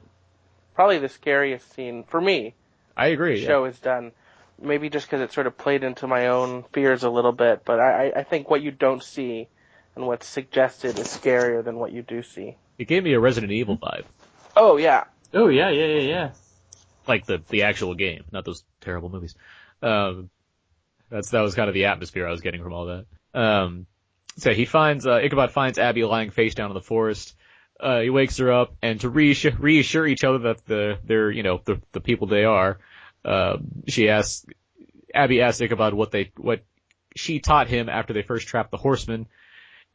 [0.76, 2.56] Probably the scariest scene for me.
[2.95, 3.36] I agree.
[3.36, 3.47] The yeah.
[3.47, 4.14] show is done.
[4.62, 7.80] Maybe just because it sort of played into my own fears a little bit, but
[7.80, 9.47] I, I- I think what you don't see
[9.96, 12.56] and what's suggested is scarier than what you do see.
[12.78, 14.06] It gave me a Resident Evil vibe,
[14.56, 16.30] Oh yeah, Oh yeah, yeah, yeah, yeah.
[17.08, 19.36] like the the actual game, not those terrible movies.
[19.82, 20.30] Um,
[21.10, 23.06] that's that was kind of the atmosphere I was getting from all that.
[23.34, 23.86] Um,
[24.38, 27.36] so he finds uh, Ichabod finds Abby lying face down in the forest.
[27.80, 31.44] Uh, he wakes her up, and to reassure, reassure each other that the they're you
[31.44, 32.80] know the the people they are,
[33.24, 34.46] uh, she asks
[35.14, 36.64] Abby asks Ichabod what they what
[37.16, 39.28] she taught him after they first trapped the horseman.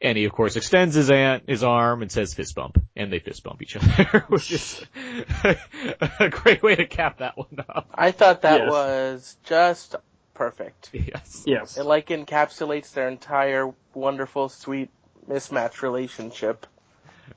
[0.01, 2.81] And he, of course, extends his aunt, his arm and says fist bump.
[2.95, 4.83] And they fist bump each other, which is
[6.19, 7.85] a great way to cap that one off.
[7.93, 8.69] I thought that Yes.
[8.71, 9.95] was just
[10.33, 10.89] perfect.
[10.93, 11.43] Yes.
[11.47, 11.77] Yes.
[11.77, 14.89] It like encapsulates their entire wonderful, sweet,
[15.29, 16.67] mismatch relationship.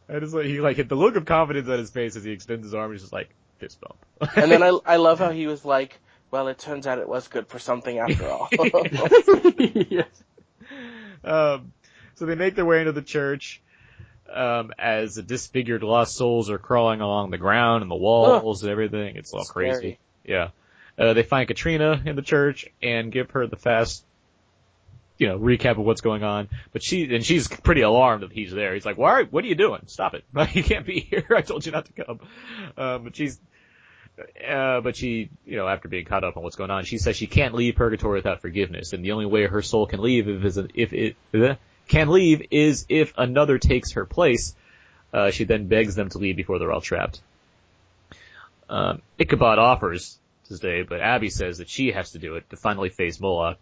[0.09, 2.65] I just like he like the look of confidence on his face as he extends
[2.67, 2.91] his arm.
[2.93, 4.33] He's just like fist bump.
[4.37, 5.99] And then I I love how he was like,
[6.33, 8.49] well, it turns out it was good for something after all.
[9.89, 10.09] yes.
[11.25, 11.73] Um,
[12.19, 13.61] so they make their way into the church,
[14.33, 18.73] um, as the disfigured lost souls are crawling along the ground and the walls and
[18.73, 19.17] everything.
[19.17, 19.71] It's all Scary.
[19.71, 19.99] crazy.
[20.25, 20.49] Yeah.
[20.99, 24.05] Uh, they find Katrina in the church and give her the fast,
[25.17, 26.49] you know, recap of what's going on.
[26.73, 28.75] But she, and she's pretty alarmed that he's there.
[28.75, 29.83] He's like, why, what are you doing?
[29.87, 30.25] Stop it.
[30.55, 31.25] you can't be here.
[31.37, 32.21] I told you not to come.
[32.77, 33.39] Um, but she's,
[34.47, 37.17] uh, but she, you know, after being caught up on what's going on, she says
[37.17, 40.45] she can't leave purgatory without forgiveness, and the only way her soul can leave if,
[40.45, 41.55] is if it uh,
[41.89, 44.55] can leave is if another takes her place.
[45.13, 47.21] Uh, she then begs them to leave before they're all trapped.
[48.69, 50.19] Um, Ichabod offers
[50.49, 53.59] to stay, but Abby says that she has to do it to finally face Moloch.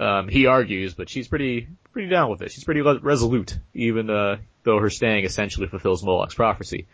[0.00, 2.50] Um, he argues, but she's pretty pretty down with it.
[2.50, 6.86] She's pretty resolute, even uh, though her staying essentially fulfills Moloch's prophecy.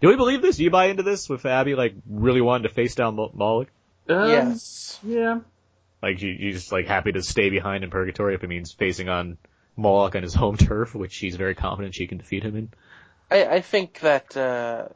[0.00, 0.56] Do we believe this?
[0.56, 3.68] Do you buy into this with Abby like really wanting to face down Mo- Moloch?
[4.08, 4.98] Um, yes.
[5.02, 5.40] Yeah.
[6.02, 9.08] Like you, you just like happy to stay behind in purgatory if it means facing
[9.08, 9.38] on
[9.76, 12.68] Moloch on his home turf, which she's very confident she can defeat him in.
[13.30, 14.88] I, I think that uh,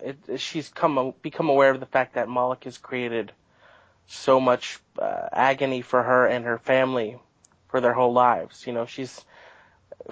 [0.00, 3.32] it, she's come become aware of the fact that Moloch has created
[4.06, 7.18] so much uh, agony for her and her family
[7.68, 8.66] for their whole lives.
[8.66, 9.24] You know, she's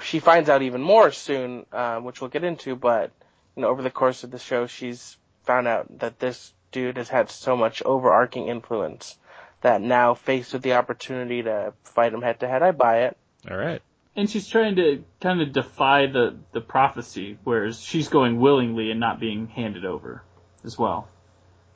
[0.02, 2.76] she finds out even more soon, uh, which we'll get into.
[2.76, 3.10] But
[3.56, 7.08] you know, over the course of the show, she's found out that this dude has
[7.08, 9.16] had so much overarching influence
[9.62, 13.16] that now faced with the opportunity to fight him head to head, I buy it.
[13.48, 13.80] All right.
[14.16, 18.98] And she's trying to kind of defy the, the prophecy, whereas she's going willingly and
[18.98, 20.22] not being handed over
[20.64, 21.08] as well.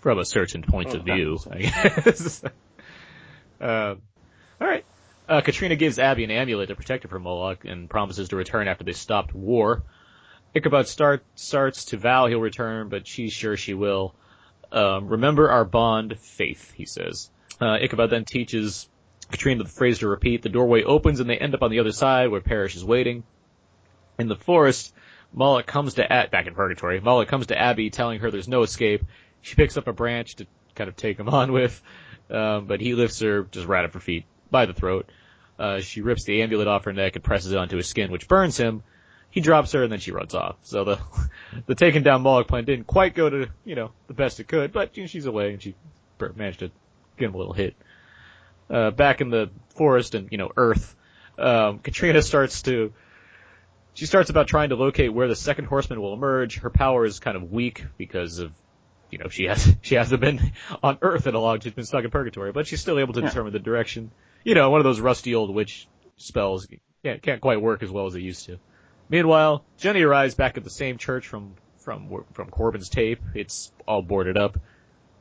[0.01, 2.45] From a certain point of view, I guess.
[2.45, 2.51] um,
[4.61, 4.85] all right.
[5.27, 8.69] Uh, Katrina gives Abby an amulet to protect her from Moloch and promises to return
[8.69, 9.83] after they stopped war.
[10.55, 14.15] Ichabod start, starts to vow he'll return, but she's sure she will.
[14.71, 17.31] Um, remember our bond, faith, he says.
[17.61, 18.89] Uh, Ichabod then teaches
[19.35, 20.43] Katrina the phrase to repeat.
[20.43, 23.25] The doorway opens and they end up on the other side where Parrish is waiting.
[24.17, 24.95] In the forest,
[25.33, 27.01] Moloch comes to At back in purgatory.
[27.01, 29.05] Moloch comes to Abby, telling her there's no escape.
[29.43, 31.83] She picks up a branch to kind of take him on with,
[32.31, 35.11] um, but he lifts her just right up her feet by the throat.
[35.59, 38.29] Uh, she rips the amulet off her neck and presses it onto his skin, which
[38.29, 38.85] burns him.
[39.31, 40.57] He drops her and then she runs off.
[40.63, 41.01] So the
[41.67, 44.73] the taking down Moloch plan didn't quite go to you know the best it could,
[44.73, 45.75] but you know, she's away and she
[46.37, 46.71] managed to
[47.19, 47.75] get him a little hit.
[48.71, 50.95] Uh, back in the forest and you know Earth,
[51.39, 52.93] um, Katrina starts to
[53.95, 56.59] she starts about trying to locate where the second horseman will emerge.
[56.59, 58.53] Her power is kind of weak because of,
[59.11, 60.53] you know, she has she hasn't been
[60.83, 61.61] on Earth in a long.
[61.61, 63.29] She's been stuck in purgatory, but she's still able to Yeah.
[63.29, 64.11] determine the direction.
[64.45, 65.87] You know, one of those rusty old witch
[66.17, 66.67] spells
[67.05, 68.59] can't can't quite work as well as they used to.
[69.09, 73.21] Meanwhile, Jenny arrives back at the same church from from from Corbin's tape.
[73.35, 74.59] It's all boarded up.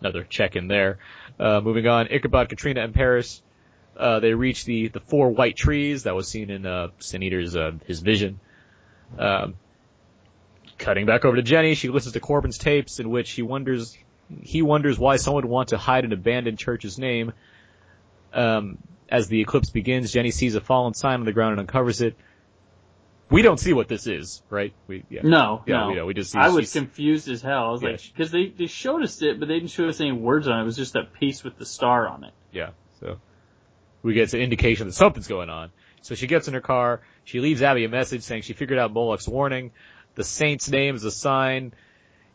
[0.03, 0.99] Another check in there.
[1.39, 3.39] Uh, moving on, Ichabod, Katrina, and Parrish.
[3.95, 7.55] Uh, they reach the the four white trees that was seen in uh, Sin Eater's
[7.55, 8.41] uh, his vision.
[9.17, 9.53] Um,
[10.77, 13.97] cutting back over to Jenny, she listens to Corbin's tapes in which he wonders
[14.41, 17.31] he wonders why someone would want to hide an abandoned church's name.
[18.33, 22.01] Um, as the eclipse begins, Jenny sees a fallen sign on the ground and uncovers
[22.01, 22.17] it.
[23.33, 24.73] We don't see what this is, right?
[24.85, 25.21] We yeah.
[25.23, 25.87] No, Yeah, no.
[25.87, 26.37] we, yeah, we just see.
[26.37, 27.65] I was confused as hell.
[27.65, 29.99] I was Yeah, like, because they, they showed us it, but they didn't show us
[29.99, 30.61] any words on it.
[30.61, 32.33] It was just that piece with the star on it.
[32.51, 32.69] Yeah.
[32.99, 33.19] So
[34.03, 35.71] we get an indication that something's going on.
[36.03, 37.01] So she gets in her car.
[37.23, 39.71] She leaves Abby a message saying she figured out Moloch's warning.
[40.13, 41.73] The saint's name is a sign.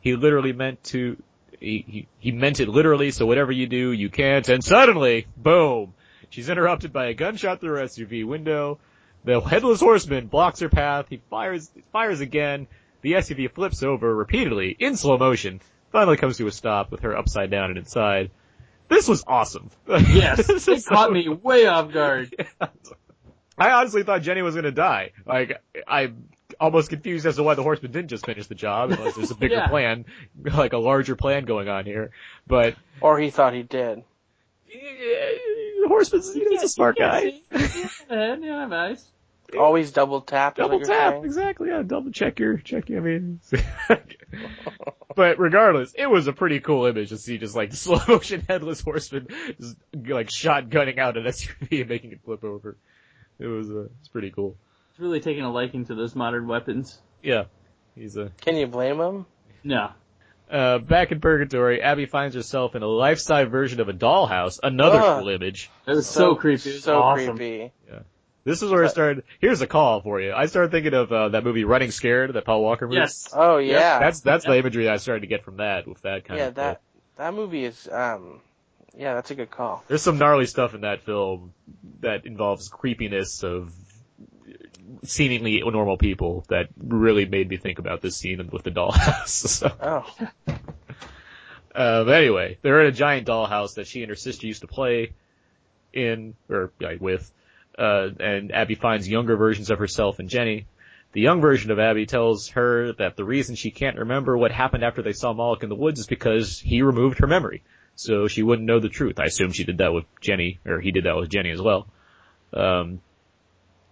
[0.01, 1.17] He literally meant to.
[1.61, 3.13] He, he he meant it literally.
[3.13, 4.49] So whatever you do, you can't.
[4.49, 5.95] And suddenly, boom!
[6.31, 8.81] She's interrupted by a gunshot through her SUV window.
[9.25, 11.07] The headless horseman blocks her path.
[11.11, 12.67] He fires fires again.
[13.03, 15.61] The SUV flips over repeatedly in slow motion.
[15.93, 18.31] Finally comes to a stop with her upside down and inside.
[18.89, 19.71] This was awesome.
[19.89, 22.35] Yes, This it is caught so- me way off guard.
[23.59, 25.13] I honestly thought Jenny was gonna die.
[25.27, 26.29] Like, I'm
[26.61, 29.35] almost confused as to why the horseman didn't just finish the job, unless there's a
[29.37, 29.69] bigger Yeah.
[29.69, 30.05] plan,
[30.43, 32.11] like a larger plan going on here.
[32.47, 34.05] But, Or he thought he did.
[35.89, 37.41] The horseman's, you know, he's a smart guy.
[38.11, 39.05] Yeah, yeah, nice.
[39.59, 40.57] Always double tap.
[40.57, 41.25] Double what tap, saying?
[41.25, 43.41] exactly, yeah, double check your, check your, I mean.
[45.15, 48.81] but regardless, it was a pretty cool image to see just like slow motion headless
[48.81, 49.29] horseman
[49.61, 52.77] just like shotgunning out an SUV and making it flip over.
[53.39, 54.57] It was, uh, it's pretty cool.
[54.91, 56.99] It's really taking a liking to those modern weapons.
[57.23, 57.45] Yeah.
[57.95, 59.27] He's a, Can you blame him?
[59.65, 59.91] No.
[60.51, 64.59] Uh, back in Purgatory, Abby finds herself in a life-size version of a dollhouse.
[64.63, 65.21] Another Ugh.
[65.21, 65.71] cool image.
[65.87, 66.71] It was so, creepy.
[66.71, 67.37] It was So awesome.
[67.37, 67.73] creepy.
[68.45, 69.25] This is where I started.
[69.41, 70.33] Here's a call for you.
[70.33, 72.97] I started thinking of uh, that movie Running Scared, that Paul Walker movie.
[72.97, 73.29] Yes.
[73.35, 76.39] Oh yeah, That's that's the imagery I started to get from that with that kind
[76.39, 76.47] yeah.
[76.47, 76.55] of.
[76.55, 76.81] That
[77.17, 78.41] that movie is um,
[78.97, 79.85] yeah, that's a good call.
[79.87, 81.53] There's some gnarly stuff in that film
[82.01, 83.71] that involves creepiness of
[85.05, 89.29] seemingly normal people that really made me think about this scene with the dollhouse.
[89.49, 90.07] so, Oh,
[91.75, 94.67] uh, but anyway, they're in a giant dollhouse that she and her sister used to
[94.67, 95.13] play
[95.93, 97.31] in or yeah, with,
[97.79, 100.67] uh, and Abby finds younger versions of herself and Jenny.
[101.13, 104.85] The young version of Abby tells her that the reason she can't remember what happened
[104.85, 107.63] after they saw Moloch in the woods is because he removed her memory.
[107.95, 109.19] So she wouldn't know the truth.
[109.19, 111.89] I assume she did that with Jenny, or he did that with Jenny as well.
[112.53, 113.01] Um,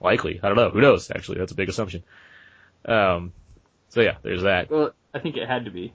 [0.00, 0.40] likely.
[0.42, 0.70] I don't know.
[0.70, 1.10] Who knows?
[1.10, 2.02] Actually, that's a big assumption.
[2.84, 3.32] Um,
[3.88, 4.70] so yeah, there's that.
[4.70, 5.92] Well, I think it had to be.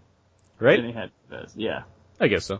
[0.59, 0.83] Right?
[0.93, 1.11] Had,
[1.55, 1.83] yeah.
[2.19, 2.59] I guess so.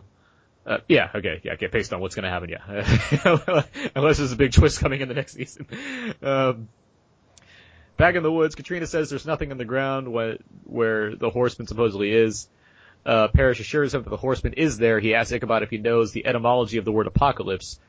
[0.64, 2.62] Uh, yeah, okay, yeah, okay, based on what's gonna happen, yeah.
[3.96, 5.66] Unless there's a big twist coming in the next season.
[6.22, 6.68] Um,
[7.96, 11.66] back in the woods, Katrina says there's nothing in the ground where, where the horseman
[11.66, 12.48] supposedly is.
[13.04, 15.00] Uh, Parrish assures him that the horseman is there.
[15.00, 17.80] He asks Ichabod if he knows the etymology of the word apocalypse,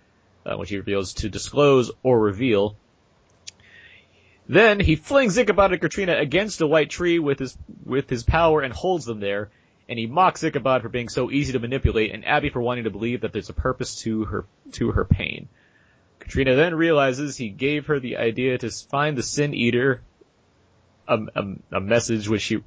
[0.43, 2.75] uh, which he reveals to disclose or reveal.
[4.47, 8.61] Then he flings Ichabod and Katrina against a white tree with his, with his power
[8.61, 9.49] and holds them there
[9.89, 12.89] and he mocks Ichabod for being so easy to manipulate and Abby for wanting to
[12.89, 15.49] believe that there's a purpose to her, to her pain.
[16.19, 20.01] Katrina then realizes he gave her the idea to find the Sin Eater,
[21.07, 22.63] a, a, a message which she,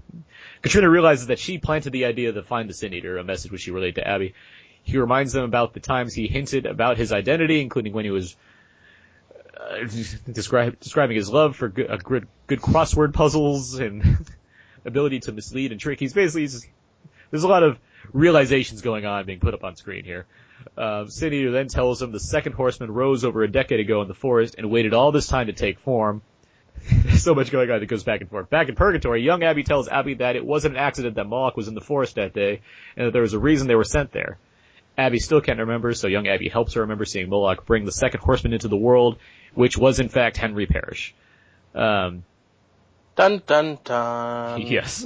[0.61, 3.63] Katrina realizes that she planted the idea to find the Sin Eater, a message which
[3.63, 4.35] she relayed to Abby.
[4.83, 8.37] He reminds them about the times he hinted about his identity, including when he was
[9.59, 9.87] uh,
[10.33, 14.27] describe, describing his love for good, uh, good, good crossword puzzles and
[14.85, 15.99] ability to mislead and trick.
[15.99, 16.67] He's basically he's,
[17.31, 17.79] there's a lot of
[18.13, 20.27] realizations going on being put up on screen here.
[20.77, 24.09] Uh, Sin Eater then tells him the second horseman rose over a decade ago in
[24.09, 26.23] the forest and waited all this time to take form.
[26.91, 28.51] There's so much going on that goes back and forth.
[28.51, 31.69] Back in Purgatory, young Abby tells Abby that it wasn't an accident that Moloch was
[31.69, 32.61] in the forest that day,
[32.97, 34.39] and that there was a reason they were sent there.
[34.99, 38.21] Abby still can't remember, so young Abby helps her remember seeing Moloch bring the second
[38.21, 39.19] horseman into the world,
[39.55, 41.15] which was in fact Henry Parrish.
[41.75, 42.25] Um,
[43.15, 44.63] dun dun dun.
[44.63, 45.05] Yes.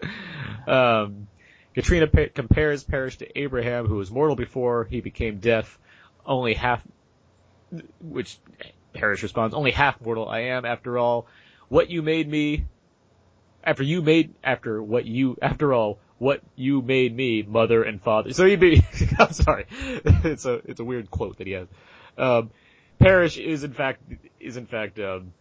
[0.66, 1.28] um,
[1.74, 5.78] Katrina pa- compares Parrish to Abraham, who was mortal before he became deaf,
[6.24, 6.82] only half,
[8.00, 8.38] which
[8.94, 11.26] Parrish responds, only half mortal I am, after all.
[11.68, 12.66] What you made me,
[13.64, 18.32] after you made, after what you, after all, what you made me, mother and father.
[18.32, 18.84] So he be,
[19.18, 19.66] I'm sorry.
[19.72, 21.66] It's a, it's a weird quote that he has.
[22.16, 22.50] Um,
[23.00, 24.02] Parrish is in fact,
[24.38, 25.32] is in fact, um,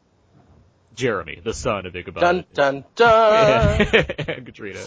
[0.96, 2.22] Jeremy, the son of Ichabod.
[2.22, 3.88] Dun dun dun.
[4.28, 4.84] and Katrina.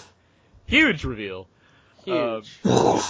[0.66, 1.47] Huge reveal.
[2.05, 2.59] Huge.
[2.64, 3.01] Um,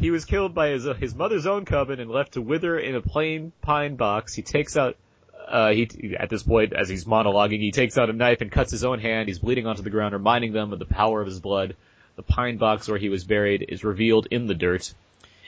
[0.00, 3.00] he was killed by his his mother's own coven and left to wither in a
[3.00, 4.34] plain pine box.
[4.34, 4.96] He takes out.
[5.52, 8.70] Uh, he at this point, as he's monologuing, he takes out a knife and cuts
[8.70, 9.28] his own hand.
[9.28, 11.76] He's bleeding onto the ground, reminding them of the power of his blood.
[12.16, 14.94] The pine box where he was buried is revealed in the dirt.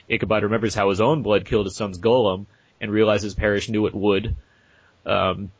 [0.07, 2.45] Ichabod remembers how his own blood killed his son's golem
[2.79, 4.35] and realizes Parrish knew it would.
[5.07, 5.51] Um,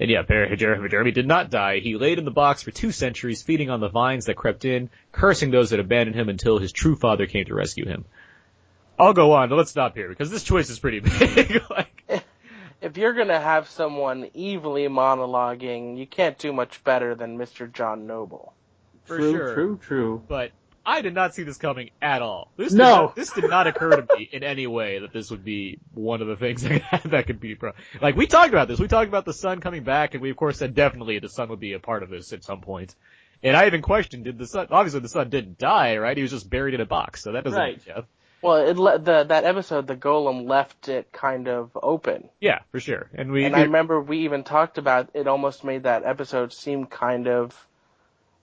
[0.00, 0.22] and yeah,
[0.56, 1.78] Jeremy did not die.
[1.78, 4.90] He laid in the box for two centuries, feeding on the vines that crept in,
[5.12, 8.04] cursing those that abandoned him until his true father came to rescue him.
[8.98, 11.62] I'll go on, but let's stop here because this choice is pretty big.
[11.70, 11.93] like,
[12.84, 17.72] If you're gonna have someone evilly monologuing, you can't do much better than Mr.
[17.72, 18.52] John Noble.
[19.04, 19.54] for true, sure.
[19.54, 20.22] true, true.
[20.28, 20.52] But
[20.84, 22.52] I did not see this coming at all.
[22.58, 22.84] This No.
[22.84, 25.78] did not, this did not occur to me in any way that this would be
[25.94, 27.72] one of the things that, that could be pro.
[28.02, 28.78] Like we talked about this.
[28.78, 31.48] We talked about the son coming back, and we of course said definitely the son
[31.48, 32.94] would be a part of this at some point.
[33.42, 34.68] And I even questioned, did the son?
[34.70, 36.16] Obviously, the son didn't die, right?
[36.16, 37.58] He was just buried in a box, so that doesn't.
[37.58, 37.80] Right.
[37.86, 38.02] Yeah,
[38.44, 42.78] Well, it le- the that episode, the golem left it kind of open, yeah, for
[42.78, 43.08] sure.
[43.14, 45.26] And we, and I remember we even talked about it.
[45.26, 47.54] Almost made that episode seem kind of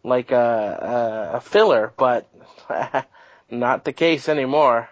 [0.04, 2.28] like a a, a filler, but
[3.52, 4.89] not the case anymore.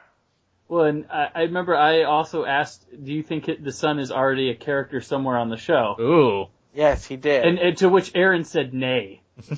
[0.68, 4.12] Well, and I, I remember I also asked, do you think it, the son is
[4.12, 5.95] already a character somewhere on the show?
[5.99, 6.47] ooh.
[6.72, 7.43] Yes, he did.
[7.43, 9.22] And, and to which Aaron said nay.
[9.49, 9.55] you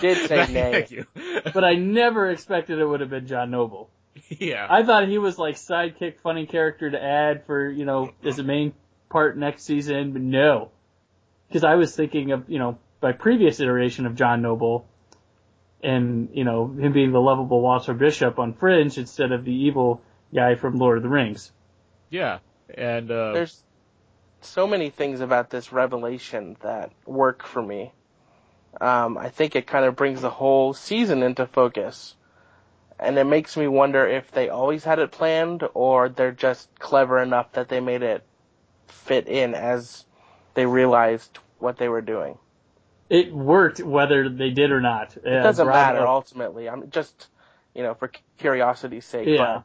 [0.00, 0.72] did say nay.
[0.72, 1.06] Thank you.
[1.52, 3.90] But I never expected it would have been John Noble.
[4.28, 4.66] yeah.
[4.68, 8.42] I thought he was like sidekick, funny character to add for, you know, as a
[8.42, 8.74] main
[9.08, 10.70] part next season, but no.
[11.48, 14.86] Because I was thinking of, you know, by previous iteration of John Noble,
[15.82, 20.00] and, you know, him being the lovable Walter Bishop on Fringe instead of the evil
[20.34, 21.50] guy from Lord of the Rings.
[22.08, 22.38] yeah.
[22.72, 23.62] And uh, There's
[24.40, 27.92] so many things about this revelation that work for me.
[28.80, 32.14] Um, I think it kind of brings the whole season into focus.
[33.02, 37.18] And it makes me wonder if they always had it planned or they're just clever
[37.18, 38.24] enough that they made it
[38.86, 40.04] fit in as
[40.54, 42.38] they realized what they were doing.
[43.08, 45.16] It worked whether they did or not.
[45.16, 46.68] It doesn't matter ultimately.
[46.68, 47.28] I'm just,
[47.74, 49.28] you know, for curiosity's sake.
[49.28, 49.36] Yeah.
[49.36, 49.64] But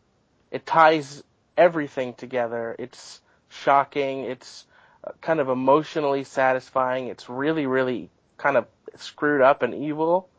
[0.51, 1.23] it ties
[1.55, 2.75] everything together.
[2.77, 4.21] It's shocking.
[4.21, 4.65] It's
[5.03, 7.07] uh, kind of emotionally satisfying.
[7.07, 10.29] It's really, really kind of screwed up and evil.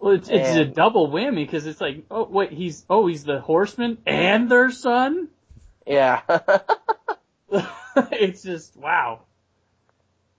[0.00, 3.40] Well, it's, it's a double whammy because it's like, oh wait, he's oh he's the
[3.40, 5.28] horseman and their son.
[5.86, 6.20] Yeah.
[8.12, 9.20] it's just wow.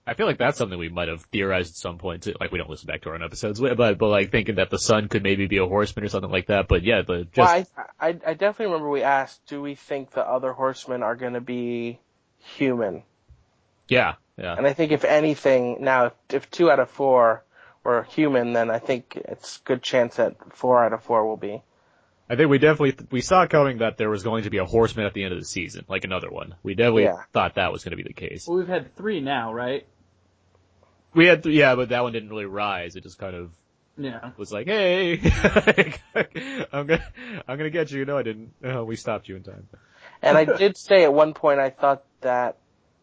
[0.06, 2.34] I feel like that's something we might have theorized at some point too.
[2.40, 4.78] Like we don't listen back to our own episodes, but but like thinking that the
[4.78, 6.68] son could maybe be a horseman or something like that.
[6.68, 7.66] But yeah, the just well,
[8.00, 11.34] I, I, I definitely remember we asked, do we think the other horsemen are going
[11.34, 11.98] to be
[12.38, 13.02] human?
[13.88, 14.54] yeah yeah.
[14.56, 17.42] And I think if anything, now if, if two out of four
[17.88, 21.36] were human, then I think it's a good chance that four out of four will
[21.38, 21.62] be.
[22.30, 25.06] I think we definitely we saw coming that there was going to be a horseman
[25.06, 26.54] at the end of the season, like another one.
[26.62, 27.22] We definitely Yeah.
[27.32, 28.46] thought that was going to be the case.
[28.46, 29.86] Well, we've had three now, right?
[31.14, 32.94] We had yeah, but that one didn't really rise.
[32.96, 33.50] It just kind of
[33.96, 34.32] Yeah.
[34.36, 35.20] was like, hey,
[36.72, 37.08] I'm gonna
[37.48, 38.04] I'm gonna get you.
[38.04, 38.52] No, I didn't.
[38.62, 39.66] Oh, we stopped you in time.
[40.20, 42.58] And I did say at one point I thought that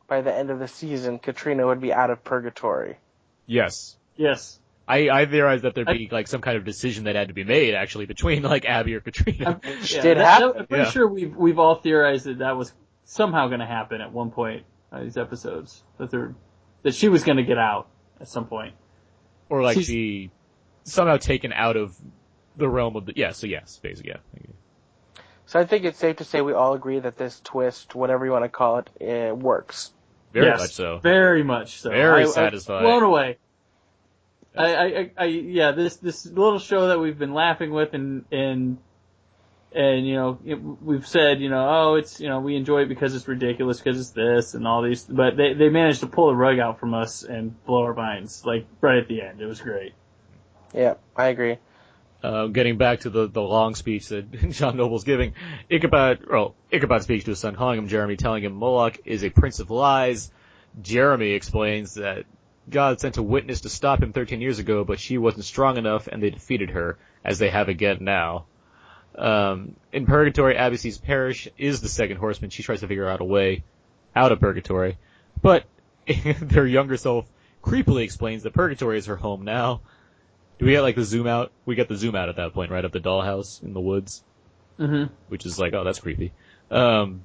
[0.07, 2.97] by the end of the season, Katrina would be out of purgatory.
[3.47, 3.95] Yes.
[4.17, 4.59] Yes.
[4.87, 7.43] I, I theorized that there'd be like some kind of decision that had to be
[7.43, 9.59] made actually between like Abby or Katrina.
[9.63, 10.53] I'm, did that- happen.
[10.59, 10.89] I'm pretty Yeah.
[10.91, 12.71] sure we've we've all theorized that that was
[13.05, 15.83] somehow going to happen at one point on these episodes.
[15.97, 16.35] That they're
[16.83, 17.87] that she was going to get out
[18.21, 18.75] at some point.
[19.49, 20.31] or like She's- be
[20.83, 21.95] somehow taken out of
[22.55, 23.31] the realm of the yeah.
[23.31, 24.17] So yes, basically yeah.
[25.47, 28.31] So I think it's safe to say we all agree that this twist, whatever you
[28.31, 29.91] want to call it, uh, works.
[30.33, 30.97] Very Yes, much so.
[30.99, 31.89] Very much so.
[31.91, 32.83] Very I- I satisfying.
[32.83, 33.37] blown away.
[34.57, 38.25] I, I, I, I, yeah, this, this little show that we've been laughing with and,
[38.31, 38.77] and,
[39.73, 42.87] and, you know, it- we've said, you know, oh, it's, you know, we enjoy it
[42.89, 46.27] because it's ridiculous, because it's this and all these, but they, they managed to pull
[46.27, 49.41] the rug out from us and blow our minds, like, right at the end.
[49.41, 49.93] It was great.
[50.73, 51.57] Yeah, I agree.
[52.23, 55.33] Uh, getting back to the, the long speech that John Noble's giving,
[55.69, 59.29] Ichabod, well, Ichabod speaks to his son, calling him Jeremy, telling him Moloch is a
[59.29, 60.31] prince of lies.
[60.81, 62.25] Jeremy explains that
[62.69, 66.07] God sent a witness to stop him 13 years ago, but she wasn't strong enough
[66.07, 68.45] and they defeated her, as they have again now.
[69.17, 72.49] Um, in Purgatory, Abby sees Parrish is the second horseman.
[72.49, 73.63] She tries to figure out a way
[74.15, 74.97] out of Purgatory.
[75.41, 75.65] But
[76.41, 77.25] their younger self
[77.63, 79.81] creepily explains that Purgatory is her home now.
[80.59, 81.51] Do we get like the zoom out?
[81.65, 82.85] We get the zoom out at that point, right?
[82.85, 84.23] Of the dollhouse in the woods,
[84.79, 85.13] Mm-hmm.
[85.29, 86.33] which is like, oh, that's creepy.
[86.69, 87.23] Um,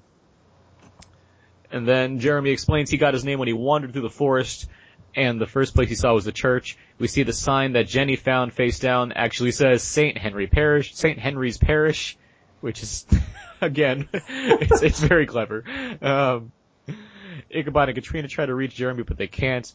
[1.73, 4.69] and then Jeremy explains he got his name when he wandered through the forest,
[5.15, 6.77] and the first place he saw was the church.
[6.99, 11.19] We see the sign that Jenny found face down actually says Saint Henry Parish, Saint
[11.19, 12.17] Henry's Parish,
[12.61, 13.07] which is,
[13.61, 15.65] again, it's, it's very clever.
[16.01, 16.53] Um,
[17.51, 19.73] Ichabod and Katrina try to reach Jeremy, but they can't.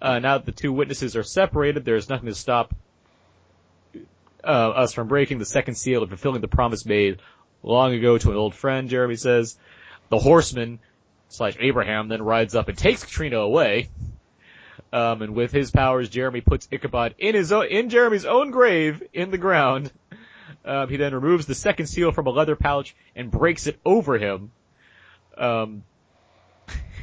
[0.00, 2.74] Uh, now that the two witnesses are separated, there is nothing to stop
[4.44, 7.20] uh, us from breaking the second seal and fulfilling the promise made
[7.62, 9.56] long ago to an old friend, Jeremy says.
[10.10, 10.78] The horseman
[11.28, 13.90] slash Abraham then rides up and takes Katrina away.
[14.92, 19.02] Um, and with his powers, Jeremy puts Ichabod in his own, in Jeremy's own grave
[19.12, 19.92] in the ground.
[20.64, 24.18] Um, he then removes the second seal from a leather pouch and breaks it over
[24.18, 24.50] him.
[25.36, 25.84] Um,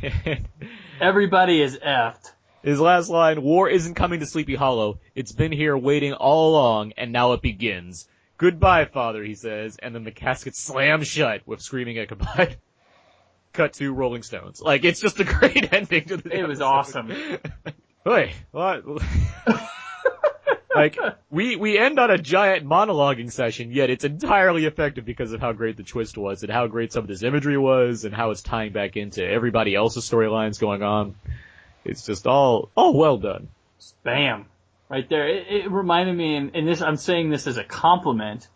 [1.01, 2.31] Everybody is effed.
[2.63, 4.99] His last line, war isn't coming to Sleepy Hollow.
[5.13, 8.07] It's been here waiting all along, and now it begins.
[8.37, 12.57] Goodbye, father, he says, and then the casket slams shut with screaming Ichabod.
[13.55, 14.61] Cut to Rolling Stones.
[14.61, 17.11] Like, it's just a great ending to the It was awesome.
[18.07, 18.83] Hey, what?
[20.75, 20.95] like,
[21.31, 25.53] we, we end on a giant monologuing session, yet it's entirely effective because of how
[25.53, 28.43] great the twist was, and how great some of this imagery was, and how it's
[28.43, 31.15] tying back into everybody else's storylines going on.
[31.83, 33.47] It's just all, all well done.
[34.03, 34.45] Bam.
[34.87, 35.27] Right there.
[35.27, 38.47] It, it reminded me, and, and this, I'm saying this as a compliment,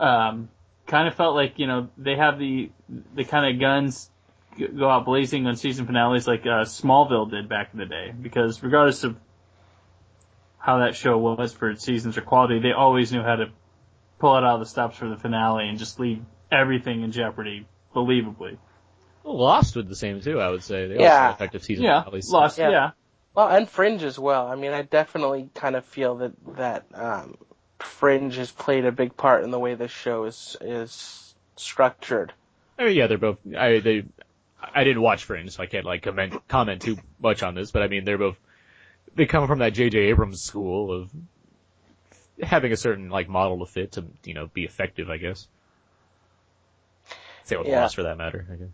[0.00, 0.48] um,
[0.86, 2.70] kind of felt like, you know, they have the,
[3.14, 4.10] the kind of guns
[4.58, 8.12] go out blazing on season finales like, uh, Smallville did back in the day.
[8.18, 9.16] Because regardless of
[10.58, 13.46] how that show was for its seasons or quality, they always knew how to
[14.18, 17.66] pull it out of the stops for the finale and just leave everything in jeopardy
[17.94, 18.56] believably.
[19.24, 20.86] Lost with the same too, I would say.
[20.88, 21.26] They Yeah.
[21.26, 22.02] had effective season Yeah.
[22.02, 22.30] finales.
[22.30, 22.70] Lost, Yeah.
[22.70, 22.90] yeah.
[23.34, 24.46] Well, and Fringe as well.
[24.46, 27.36] I mean, I definitely kind of feel that that um,
[27.78, 32.32] Fringe has played a big part in the way this show is is structured.
[32.78, 33.38] I mean, yeah, they're both.
[33.56, 34.04] I they.
[34.74, 37.70] I didn't watch Fringe, so I can't like comment comment too much on this.
[37.70, 38.36] But I mean, they're both.
[39.14, 39.98] They come from that J.J.
[39.98, 41.10] Abrams school of
[42.42, 45.08] having a certain like model to fit to you know be effective.
[45.10, 45.46] I guess.
[47.44, 47.82] Same with Yeah.
[47.82, 48.46] Lost for that matter.
[48.50, 48.68] I guess.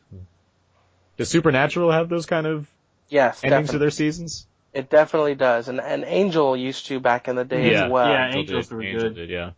[1.19, 2.67] Does Supernatural have those kind of
[3.09, 3.79] Yes, endings to definitely.
[3.79, 4.47] their seasons?
[4.73, 7.85] It definitely does, and and Angel used to back in the day Yeah.
[7.85, 8.09] as well.
[8.09, 9.15] Yeah, Angel Angels did, were Angel good.
[9.17, 9.51] did, yeah.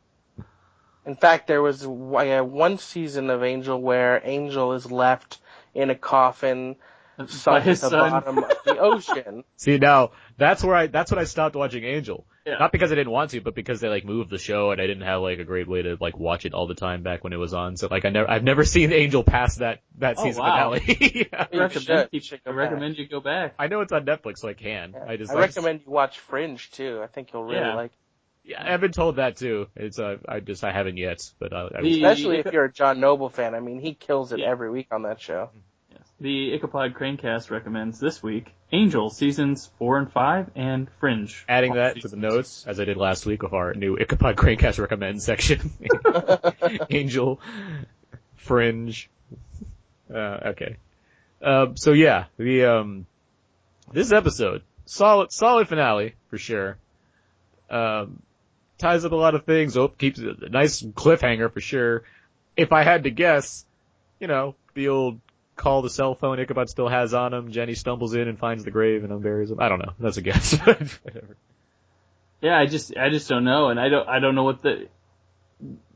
[1.07, 5.39] In fact, there was uh, one season of Angel where Angel is left
[5.75, 6.94] in a coffin By
[7.27, 8.11] sunk at the son.
[8.11, 9.45] bottom of the ocean.
[9.57, 12.27] See now, that's where I that's when I stopped watching Angel.
[12.47, 12.59] Yeah.
[12.59, 14.87] Not because I didn't want to, but because they like moved the show and I
[14.87, 17.33] didn't have like a great way to like watch it all the time back when
[17.33, 17.77] it was on.
[17.79, 20.75] So like I never I've never seen Angel past that that Oh, season wow.
[20.75, 20.99] finale.
[21.33, 21.47] yeah.
[21.51, 22.55] I recommend, you, I back.
[22.55, 23.55] recommend you go back.
[23.59, 24.93] I know it's on Netflix, so I can.
[24.95, 25.05] Yeah.
[25.09, 27.01] I just I recommend you watch Fringe too.
[27.03, 27.75] I think you'll really Yeah.
[27.77, 27.93] like,
[28.47, 29.69] yeah, I've been told that too.
[29.75, 32.73] It's uh, I just I haven't yet, but uh, I, I especially if you're a
[32.73, 33.55] John Noble fan.
[33.55, 35.49] I mean, he kills it every week on that show.
[36.25, 36.31] Yes.
[36.31, 41.45] The Ichabod Cranecast recommends this week Angel seasons four and five and Fringe.
[41.47, 44.35] adding all that to the notes as I did last week with our new Ichabod
[44.37, 45.71] Cranecast recommend section.
[46.91, 47.41] Angel,
[48.37, 49.11] Fringe.
[50.13, 50.77] Uh, okay.
[51.43, 53.07] Um, so yeah, the um,
[53.93, 56.79] this episode solid solid finale for sure.
[57.69, 58.23] Um,
[58.79, 59.77] ties up a lot of things.
[59.77, 62.05] Oh, keeps a nice cliffhanger for sure.
[62.57, 63.67] If I had to guess,
[64.21, 65.21] you know, the old
[65.57, 67.51] call the cell phone Ichabod still has on him.
[67.53, 69.61] Jenny stumbles in and finds the grave and unburies him.
[69.61, 69.93] I don't know.
[69.99, 70.53] That's a guess.
[70.65, 71.37] Whatever.
[72.41, 74.89] Yeah, I just I just don't know, and I don't I don't know what the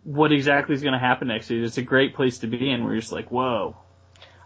[0.04, 1.62] what exactly is going to happen next year.
[1.62, 3.76] It's a great place to be in, where you're just like, whoa.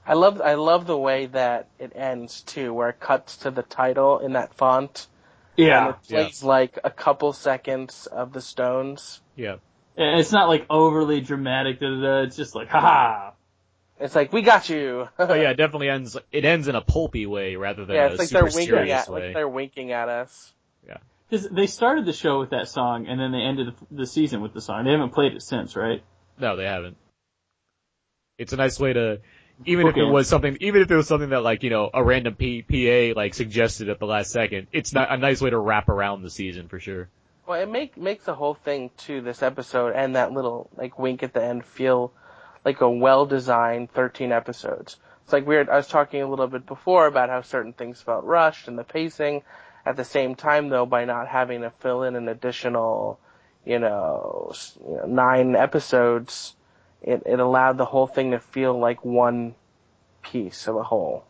[0.05, 3.63] I love I love the way that it ends too, where it cuts to the
[3.63, 5.07] title in that font.
[5.57, 9.21] And Yeah, it plays like a couple seconds of the Stones.
[9.37, 9.57] Yeah.
[9.97, 11.79] and it's not like overly dramatic.
[11.79, 12.23] Da, da, da.
[12.23, 13.31] It's just like, haha.
[14.03, 15.09] It's like we got you.
[15.17, 16.17] Oh yeah, it definitely ends.
[16.33, 18.67] It ends in a pulpy way rather than yeah, a it's like super they're winking
[18.67, 19.27] serious at way.
[19.27, 20.53] like they're winking at us.
[20.87, 20.97] Yeah,
[21.31, 24.41] because they started the show with that song, and then they ended the, the season
[24.41, 24.85] with the song.
[24.85, 26.03] They haven't played it since, right?
[26.37, 26.97] No, they haven't.
[28.39, 29.21] It's a nice way to,
[29.67, 32.03] even if it was something, even if it was something that like you know a
[32.03, 35.59] random P- PA like suggested at the last second, it's not a nice way to
[35.59, 37.09] wrap around the season for sure.
[37.47, 39.21] Well, it make makes the whole thing too.
[39.21, 42.13] This episode and that little like wink at the end feel
[42.65, 44.97] like a well designed 13 episodes.
[45.25, 45.69] It's like weird.
[45.69, 48.85] I was talking a little bit before about how certain things felt rushed and the
[48.85, 49.43] pacing.
[49.85, 53.19] At the same time, though, by not having to fill in an additional,
[53.65, 54.53] you know,
[54.87, 56.55] you know nine episodes,
[57.03, 59.55] it it allowed the whole thing to feel like one
[60.23, 61.25] piece of a whole.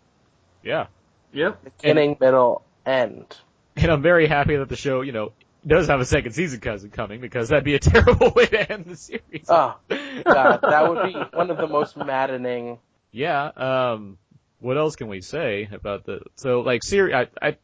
[0.62, 0.86] Yeah,
[1.32, 1.64] Yep.
[1.78, 3.36] Beginning, middle, end.
[3.76, 5.32] and I'm very happy that the show, you know,
[5.66, 8.86] does have a second season cous- coming because that'd be a terrible way to end
[8.86, 9.46] the series.
[9.48, 12.78] Oh, God, that would be one of the most maddening.
[13.10, 13.50] Yeah.
[13.56, 14.18] Um.
[14.58, 17.14] What else can we say about the so like series?
[17.14, 17.56] I, I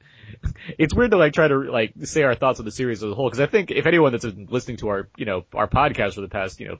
[0.79, 3.15] it's weird to like try to like say our thoughts on the series as a
[3.15, 6.15] whole because I think if anyone that's been listening to our you know our podcast
[6.15, 6.79] for the past you know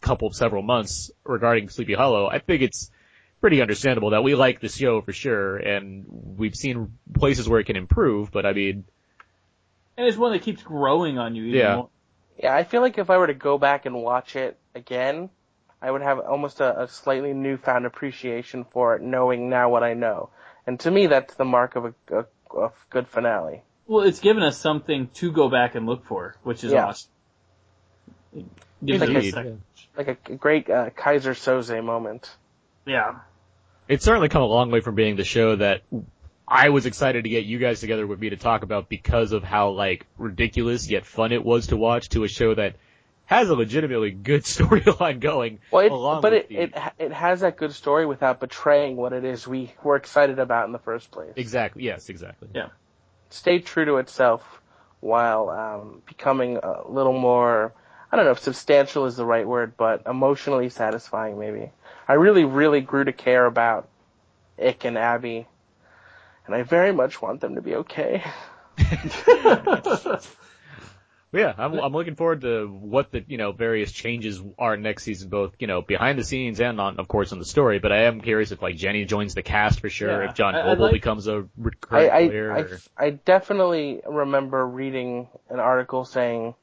[0.00, 2.90] couple of several months regarding Sleepy Hollow, I think it's
[3.40, 7.64] pretty understandable that we like the show for sure and we've seen places where it
[7.64, 8.30] can improve.
[8.30, 8.84] But I mean,
[9.98, 11.44] And it's one that keeps growing on you.
[11.44, 11.76] Even Yeah.
[11.76, 11.88] More.
[12.38, 15.28] Yeah, I feel like if I were to go back and watch it again,
[15.82, 19.94] I would have almost a, a slightly newfound appreciation for it, knowing now what I
[19.94, 20.30] know.
[20.64, 23.62] And to me, that's the mark of a, a, a good finale.
[23.88, 26.86] Well, it's given us something to go back and look for, which is Yeah.
[26.86, 27.10] awesome.
[28.36, 28.44] It
[28.84, 29.62] gives us a second-
[29.96, 32.30] Like a, a great uh, Keyser Söze moment.
[32.86, 33.16] Yeah.
[33.88, 35.82] it's certainly come a long way from being the show that
[36.50, 39.42] I was excited to get you guys together with me to talk about because of
[39.44, 42.76] how like ridiculous yet fun it was to watch to a show that
[43.26, 45.58] has a legitimately good storyline going.
[45.70, 48.96] Well, it, along but with it, the- it it has that good story without betraying
[48.96, 51.32] what it is we were excited about in the first place.
[51.36, 52.68] exactly yes exactly Yeah.
[53.30, 54.62] Stayed true to itself
[55.00, 57.74] while um, becoming a little more
[58.10, 61.70] I don't know if substantial is the right word, but emotionally satisfying maybe.
[62.08, 63.86] I really, really grew to care about
[64.58, 65.46] Ick and Abbie,
[66.48, 68.24] and I very much want them to be okay.
[71.30, 75.28] Yeah, I'm, I'm looking forward to what the you know various changes are next season,
[75.28, 77.78] both you know behind the scenes and on, of course, on the story.
[77.78, 80.30] But I am curious if like Jenny joins the cast for sure, Yeah.
[80.30, 82.52] if John Noble like- becomes a recurring I, player.
[82.52, 86.54] I, or- I definitely remember reading an article saying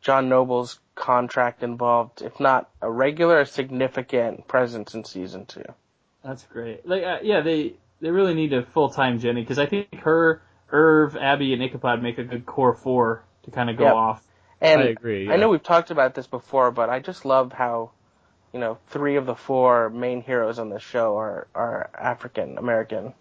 [0.00, 5.64] John Noble's contract involved, if not a regular, a significant presence in season two.
[6.24, 6.86] That's great.
[6.86, 10.42] Like, uh, yeah, they they really need a full time Jenny because I think her,
[10.70, 13.94] Irv, Abbie, and Ichabod make a good core four to kind of go Yep.
[13.94, 14.22] off.
[14.60, 17.92] And I agree, I know we've talked about this before, but I just love how,
[18.52, 23.14] you know, three of the four main heroes on the show are are African American.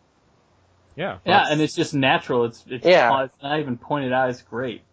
[0.95, 2.45] yeah, Yeah, and it's just natural.
[2.45, 3.23] It's it's, Yeah.
[3.25, 4.29] it's not even pointed out.
[4.29, 4.84] It's great.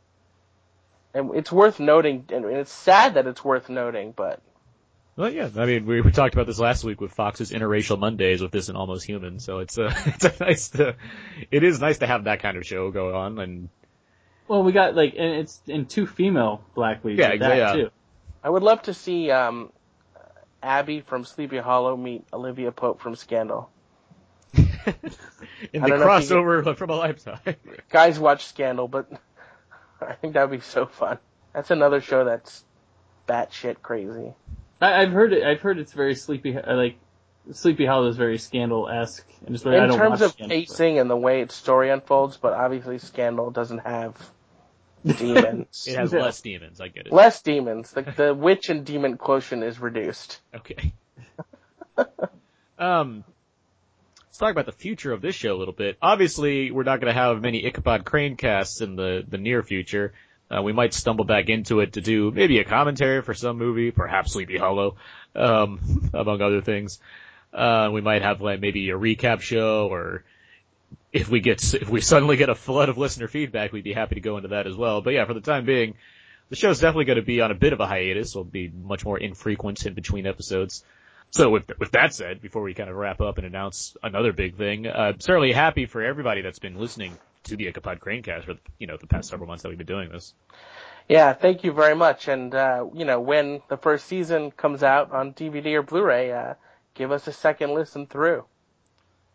[1.14, 4.40] And it's worth noting, and it's sad that it's worth noting, but
[5.18, 5.50] Well, yeah.
[5.56, 8.68] I mean, we, we talked about this last week with Fox's interracial Mondays with this
[8.68, 9.40] and Almost Human.
[9.40, 10.94] So it's uh, it's a nice to,
[11.50, 13.40] it is nice to have that kind of show go on.
[13.40, 13.68] And
[14.46, 17.18] Well, we got like, and it's in two female black leads.
[17.18, 17.86] Yeah, at that, yeah.
[18.44, 19.72] I would love to see um,
[20.62, 23.70] Abbie from Sleepy Hollow meet Olivia Pope from Scandal.
[24.54, 24.94] in the
[25.80, 27.56] don't know if you crossover from a lifetime.
[27.90, 29.10] Guys watch Scandal, but
[30.00, 31.18] I think that would be so fun.
[31.52, 32.64] That's another show that's
[33.28, 34.32] batshit crazy.
[34.80, 35.42] I, I've heard it.
[35.44, 36.56] I've heard it's very sleepy.
[36.56, 36.98] uh, Like
[37.52, 40.66] Sleepy Hollow is very Scandal esque, and just I In don't terms of Scandal, but-
[40.68, 44.14] pacing and the way its story unfolds, but obviously Scandal doesn't have
[45.06, 45.86] demons.
[45.88, 46.20] It has Yeah.
[46.22, 46.80] less demons.
[46.80, 47.12] I get it.
[47.12, 47.90] Less demons.
[47.92, 50.40] The, the witch and demon quotient is reduced.
[50.54, 50.92] Okay.
[52.78, 53.24] um,
[54.26, 55.96] let's talk about the future of this show a little bit.
[56.02, 60.12] Obviously, we're not going to have many Ichabod Crane casts in the, the near future.
[60.50, 63.90] Uh, we might stumble back into it to do maybe a commentary for some movie,
[63.90, 64.96] perhaps Sleepy Hollow,
[65.34, 66.98] um, among other things.
[67.52, 70.24] Uh, we might have like maybe a recap show or
[71.12, 74.14] if we get, if we suddenly get a flood of listener feedback, we'd be happy
[74.14, 75.00] to go into that as well.
[75.02, 75.94] But yeah, for the time being,
[76.48, 78.30] the show's definitely going to be on a bit of a hiatus.
[78.30, 80.82] It'll be much more infrequent in between episodes.
[81.30, 84.56] So with with that said, before we kind of wrap up and announce another big
[84.56, 87.18] thing, uh, I'm certainly happy for everybody that's been listening
[87.48, 90.10] to the Ichabod Cranecast for you know the past several months that we've been doing
[90.10, 90.34] this.
[91.08, 92.28] Yeah, thank you very much.
[92.28, 96.54] And, uh, you know, when the first season comes out on DVD or Blu-ray, uh,
[96.94, 98.44] give us a second listen through.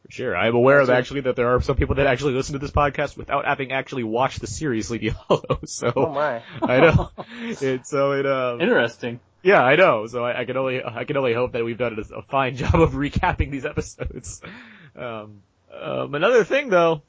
[0.06, 2.60] For sure, I'm aware of actually that there are some people that actually listen to
[2.60, 5.60] this podcast without having actually watched the series Sleepy Hollow.
[5.66, 6.44] So Oh my.
[6.62, 7.10] I know
[7.42, 7.88] it.
[7.88, 9.20] So it um, Interesting.
[9.42, 10.06] Yeah, I know.
[10.08, 12.56] So I, I can only I can only hope that we've done a, a fine
[12.58, 14.42] job of recapping these episodes.
[14.96, 15.42] Um,
[15.74, 17.02] um, another thing though,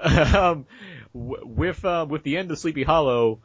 [0.36, 0.66] um,
[1.12, 3.40] with uh, with the end of Sleepy Hollow,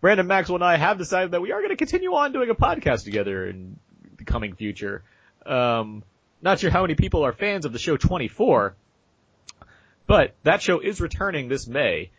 [0.00, 2.54] Brandon Maxwell and I have decided that we are going to continue on doing a
[2.54, 3.78] podcast together in
[4.18, 5.02] the coming future.
[5.44, 6.02] Um,
[6.42, 8.76] not sure how many people are fans of the show 24,
[10.06, 12.10] but that show is returning this May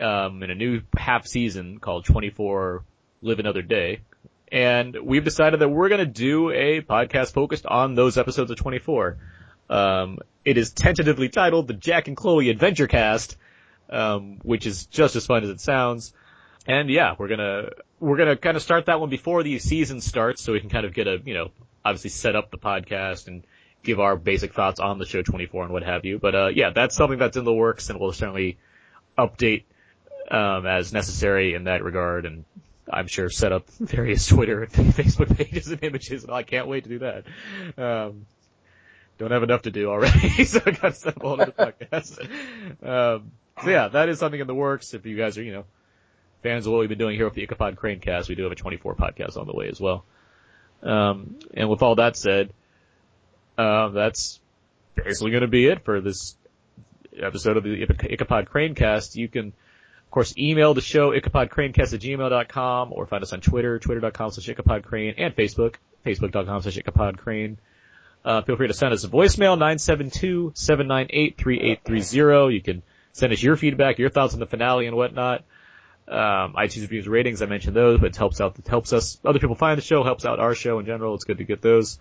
[0.00, 2.84] um, in a new half season called 24
[3.22, 4.00] Live Another Day.
[4.50, 8.56] And we've decided that we're going to do a podcast focused on those episodes of
[8.56, 9.18] 24.
[9.68, 13.36] Um, it is tentatively titled the Jack and Chloe Adventure Cast,
[13.90, 16.12] um, which is just as fun as it sounds.
[16.66, 20.42] And yeah, we're gonna we're gonna kind of start that one before the season starts,
[20.42, 21.50] so we can kind of get a you know
[21.84, 23.44] obviously set up the podcast and
[23.84, 26.18] give our basic thoughts on the show 24 and what have you.
[26.18, 28.58] But uh, yeah, that's something that's in the works, and we'll certainly
[29.16, 29.64] update
[30.30, 32.26] um, as necessary in that regard.
[32.26, 32.44] And
[32.92, 36.84] I'm sure set up various Twitter and Facebook pages and images, and I can't wait
[36.84, 37.24] to do that.
[37.80, 38.26] Um,
[39.18, 42.20] don't have enough to do already, so I gotta up a whole podcast.
[42.82, 44.94] Um, so yeah, that is something in the works.
[44.94, 45.64] If you guys are, you know,
[46.42, 48.52] fans of what we've been doing here with the Ichabod Crane cast, we do have
[48.52, 50.04] a 24 podcast on the way as well.
[50.82, 52.52] Um, and with all that said,
[53.56, 54.40] uh, that's
[54.94, 56.36] basically going to be it for this
[57.18, 59.16] episode of the Ichabod Crane cast.
[59.16, 63.78] You can, of course, email the show ichabodcranecast at gmail.com or find us on Twitter,
[63.78, 67.56] twitter.com slash ichabodcrane and Facebook, facebook.com slash ichabodcrane.
[68.26, 69.56] Uh, feel free to send us a voicemail,
[70.52, 72.52] 972-798-3830.
[72.52, 75.44] You can send us your feedback, your thoughts on the finale and whatnot.
[76.08, 79.38] Um, iTunes reviews, ratings, I mentioned those, but it helps out, it helps us, other
[79.38, 81.14] people find the show, helps out our show in general.
[81.14, 82.00] It's good to get those.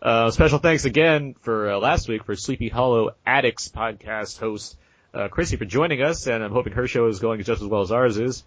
[0.00, 4.74] Uh, special thanks again for uh, last week for Sleepy Hollow Addicts podcast host,
[5.12, 7.82] uh, Chrissy for joining us, and I'm hoping her show is going just as well
[7.82, 8.42] as ours is.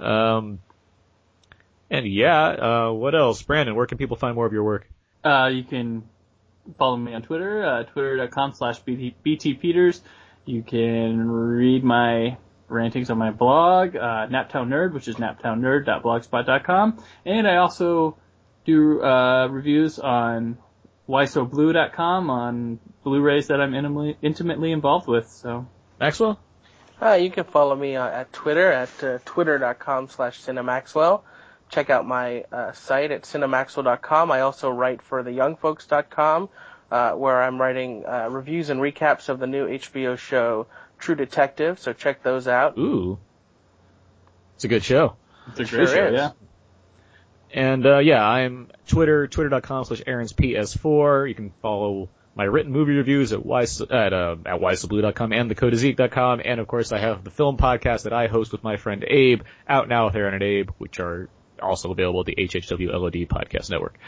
[0.00, 0.58] Um,
[1.88, 3.42] and yeah, uh, what else?
[3.42, 4.88] Brandon, where can people find more of your work?
[5.22, 6.02] Uh, you can
[6.76, 10.00] follow me on Twitter, uh, twitter.com slash btpeters.
[10.44, 12.36] You can read my
[12.68, 17.02] rantings on my blog, uh, Naptown Nerd, which is naptownnerd.blogspot.com.
[17.24, 18.16] And I also
[18.64, 20.58] do, uh, reviews on
[21.08, 25.66] whysoblue.com on Blu-rays that I'm intimately, intimately involved with, so.
[25.98, 26.38] Maxwell?
[27.00, 31.22] Uh, you can follow me uh, at Twitter at uh, twitter.com slash cinemaxwell.
[31.70, 34.30] Check out my uh, site at cinemaxwell.com.
[34.30, 36.48] I also write for theyoungfolks.com,
[36.90, 40.66] uh, where I'm writing uh, reviews and recaps of the new HBO show
[40.98, 41.78] True Detective.
[41.78, 42.78] So check those out.
[42.78, 43.18] Ooh.
[44.56, 45.16] It's a good show.
[45.48, 46.14] It's a Sure great show, is.
[46.14, 46.30] yeah.
[47.52, 51.28] And uh, yeah, I'm Twitter, twitter.com slash Aaron's PS4.
[51.28, 56.42] You can follow my written movie reviews at wise, at uh, at wiseblue.com and thecodeofzeke.com.
[56.44, 59.42] And of course, I have the film podcast that I host with my friend Abe,
[59.68, 61.28] out now with Aaron and Abe, which are
[61.60, 63.98] also available at the HHW LOD podcast network.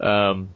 [0.00, 0.50] Um,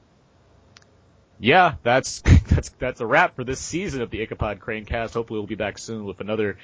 [1.39, 5.15] yeah, that's that's that's a wrap for this season of the Ichabod Crane Cast.
[5.15, 6.59] Hopefully, we'll be back soon with another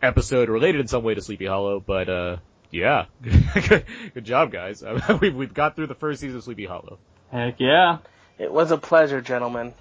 [0.00, 1.80] episode related in some way to Sleepy Hollow.
[1.80, 2.36] But uh,
[2.70, 3.06] Yeah.
[3.22, 4.82] Good job, guys.
[5.20, 6.98] we've, we've got through the first season of Sleepy Hollow.
[7.30, 7.98] Heck yeah.
[8.38, 9.74] It was a pleasure, gentlemen.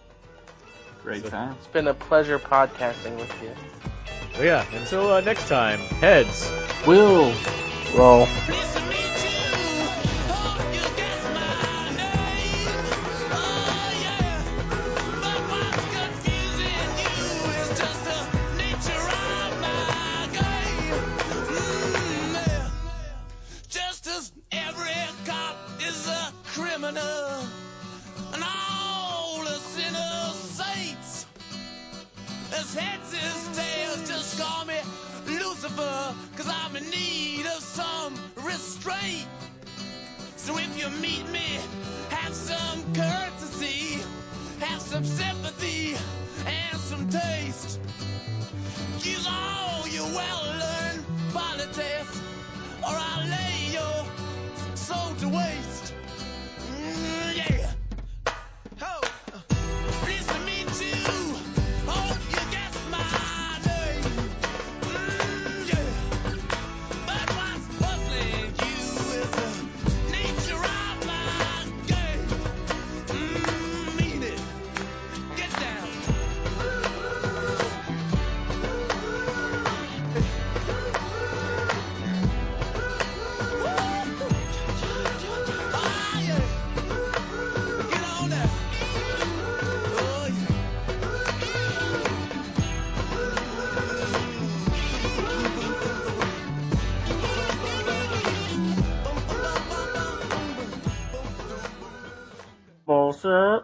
[1.03, 1.55] Great time.
[1.57, 3.51] It's been a pleasure podcasting with you.
[4.35, 6.51] So yeah, until uh, next time, heads.
[6.85, 7.34] Will.
[7.93, 8.27] Roll.
[35.27, 37.36] Lucifer, cause I'm in need
[38.88, 39.27] restraint.
[40.35, 41.59] So if you meet me,
[42.09, 44.01] have some courtesy,
[44.59, 45.95] have some sympathy,
[46.45, 47.80] and some taste.
[48.99, 52.22] Use all your well-learned politics,
[52.84, 55.93] or I'll lay your soul to waste.
[56.72, 57.72] Mm, yeah.
[58.80, 59.01] Ho.
[60.03, 60.47] Pleased
[103.28, 103.48] Bullshit.